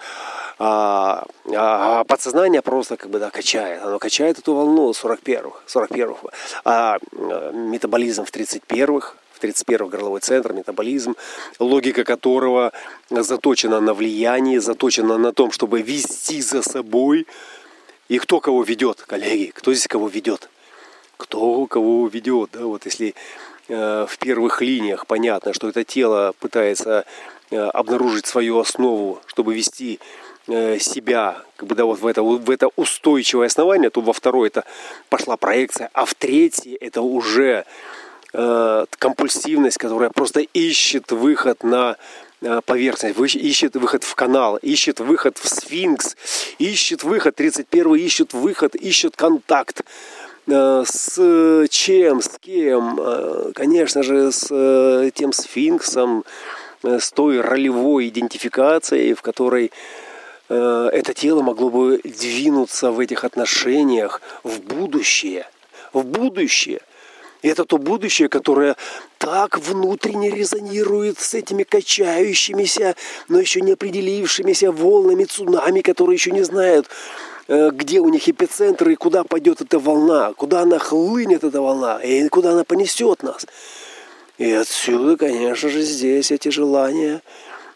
А, 0.58 1.24
а 1.54 2.04
подсознание 2.04 2.62
просто 2.62 2.96
как 2.96 3.10
бы 3.10 3.18
да, 3.18 3.30
качает. 3.30 3.82
Оно 3.82 3.98
качает 3.98 4.38
эту 4.38 4.54
волну 4.54 4.90
41-х. 4.90 5.58
41-х. 5.66 6.28
А 6.64 6.98
э, 7.12 7.50
метаболизм 7.52 8.24
в 8.24 8.30
31-х, 8.30 9.14
в 9.14 9.21
31 9.42 9.88
горловой 9.88 10.20
центр, 10.20 10.54
метаболизм, 10.54 11.14
логика 11.58 12.04
которого 12.04 12.72
заточена 13.10 13.80
на 13.80 13.92
влияние, 13.92 14.60
заточена 14.60 15.18
на 15.18 15.32
том, 15.32 15.52
чтобы 15.52 15.82
вести 15.82 16.40
за 16.40 16.62
собой. 16.62 17.26
И 18.08 18.18
кто 18.18 18.40
кого 18.40 18.62
ведет, 18.62 19.02
коллеги, 19.02 19.52
кто 19.54 19.74
здесь 19.74 19.86
кого 19.86 20.08
ведет? 20.08 20.48
кто 21.22 21.66
кого 21.66 22.08
ведет. 22.08 22.50
Да? 22.52 22.66
Вот 22.66 22.84
если 22.84 23.14
э, 23.68 24.06
в 24.08 24.18
первых 24.18 24.60
линиях 24.60 25.06
понятно, 25.06 25.52
что 25.52 25.68
это 25.68 25.84
тело 25.84 26.34
пытается 26.40 27.04
э, 27.50 27.56
обнаружить 27.56 28.26
свою 28.26 28.58
основу, 28.58 29.20
чтобы 29.26 29.54
вести 29.54 30.00
э, 30.48 30.78
себя 30.78 31.42
как 31.56 31.68
бы, 31.68 31.74
да, 31.74 31.84
вот 31.84 32.00
в, 32.00 32.06
это, 32.06 32.22
в 32.22 32.50
это 32.50 32.68
устойчивое 32.76 33.46
основание, 33.46 33.90
то 33.90 34.00
во 34.00 34.12
второй 34.12 34.48
это 34.48 34.64
пошла 35.08 35.36
проекция, 35.36 35.90
а 35.92 36.04
в 36.04 36.14
третьей 36.14 36.74
это 36.74 37.02
уже 37.02 37.64
э, 38.32 38.84
компульсивность, 38.98 39.78
которая 39.78 40.10
просто 40.10 40.40
ищет 40.40 41.12
выход 41.12 41.62
на 41.62 41.96
э, 42.40 42.60
поверхность, 42.64 43.36
ищет 43.36 43.76
выход 43.76 44.04
в 44.04 44.14
канал, 44.14 44.56
ищет 44.56 45.00
выход 45.00 45.38
в 45.38 45.48
сфинкс, 45.48 46.16
ищет 46.58 47.04
выход, 47.04 47.34
31 47.36 47.94
ищет 47.96 48.32
выход, 48.32 48.74
ищет 48.74 49.16
контакт. 49.16 49.82
Э, 50.46 50.84
с 50.86 51.68
чем, 51.68 52.22
с 52.22 52.38
кем? 52.40 52.98
Э, 53.00 53.52
конечно 53.54 54.02
же, 54.02 54.32
с 54.32 55.10
тем 55.14 55.32
сфинксом, 55.32 56.24
с 56.82 57.12
той 57.12 57.40
ролевой 57.40 58.08
идентификацией, 58.08 59.14
в 59.14 59.22
которой 59.22 59.70
это 60.48 61.14
тело 61.14 61.40
могло 61.40 61.70
бы 61.70 62.00
двинуться 62.04 62.90
в 62.90 63.00
этих 63.00 63.24
отношениях 63.24 64.20
в 64.42 64.60
будущее. 64.60 65.46
В 65.94 66.04
будущее. 66.04 66.82
Это 67.42 67.64
то 67.64 67.78
будущее, 67.78 68.28
которое 68.28 68.76
так 69.18 69.58
внутренне 69.58 70.30
резонирует 70.30 71.18
с 71.18 71.34
этими 71.34 71.64
качающимися, 71.64 72.94
но 73.28 73.40
еще 73.40 73.60
не 73.60 73.72
определившимися 73.72 74.70
волнами 74.70 75.24
цунами, 75.24 75.80
которые 75.80 76.14
еще 76.14 76.30
не 76.30 76.42
знают, 76.42 76.88
Э, 77.48 77.70
где 77.70 78.00
у 78.00 78.08
них 78.08 78.28
эпицентр 78.28 78.88
и 78.88 78.94
куда 78.94 79.24
пойдет 79.24 79.60
эта 79.60 79.78
волна, 79.78 80.32
куда 80.34 80.60
она 80.60 80.78
хлынет, 80.78 81.44
эта 81.44 81.60
волна, 81.60 81.98
и 82.02 82.28
куда 82.28 82.52
она 82.52 82.64
понесет 82.64 83.22
нас. 83.22 83.46
И 84.38 84.50
отсюда, 84.52 85.16
конечно 85.16 85.68
же, 85.68 85.82
здесь 85.82 86.30
эти 86.30 86.48
желания, 86.48 87.20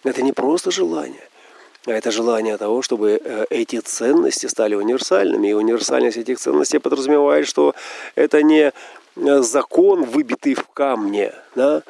это 0.05 0.23
не 0.23 0.33
просто 0.33 0.71
желание, 0.71 1.29
а 1.85 1.91
это 1.91 2.11
желание 2.11 2.57
того, 2.57 2.81
чтобы 2.81 3.21
э, 3.23 3.45
эти 3.51 3.81
ценности 3.81 4.47
стали 4.47 4.75
универсальными. 4.77 5.49
И 5.49 5.53
универсальность 5.53 6.17
этих 6.17 6.39
ценностей 6.39 6.79
подразумевает, 6.79 7.49
что 7.49 7.75
это 8.15 8.43
не 8.43 8.73
закон, 9.17 10.05
выбитый 10.05 10.55
в 10.55 10.69
камне, 10.69 11.33
да? 11.55 11.83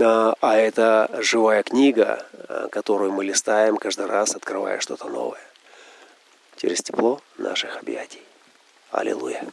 а, 0.00 0.34
а 0.40 0.56
это 0.56 1.08
живая 1.20 1.62
книга, 1.62 2.26
которую 2.70 3.12
мы 3.12 3.24
листаем 3.24 3.76
каждый 3.76 4.06
раз, 4.06 4.34
открывая 4.34 4.80
что-то 4.80 5.08
новое. 5.08 5.40
Через 6.56 6.82
тепло 6.82 7.20
наших 7.38 7.78
объятий. 7.78 8.22
Аллилуйя. 8.90 9.44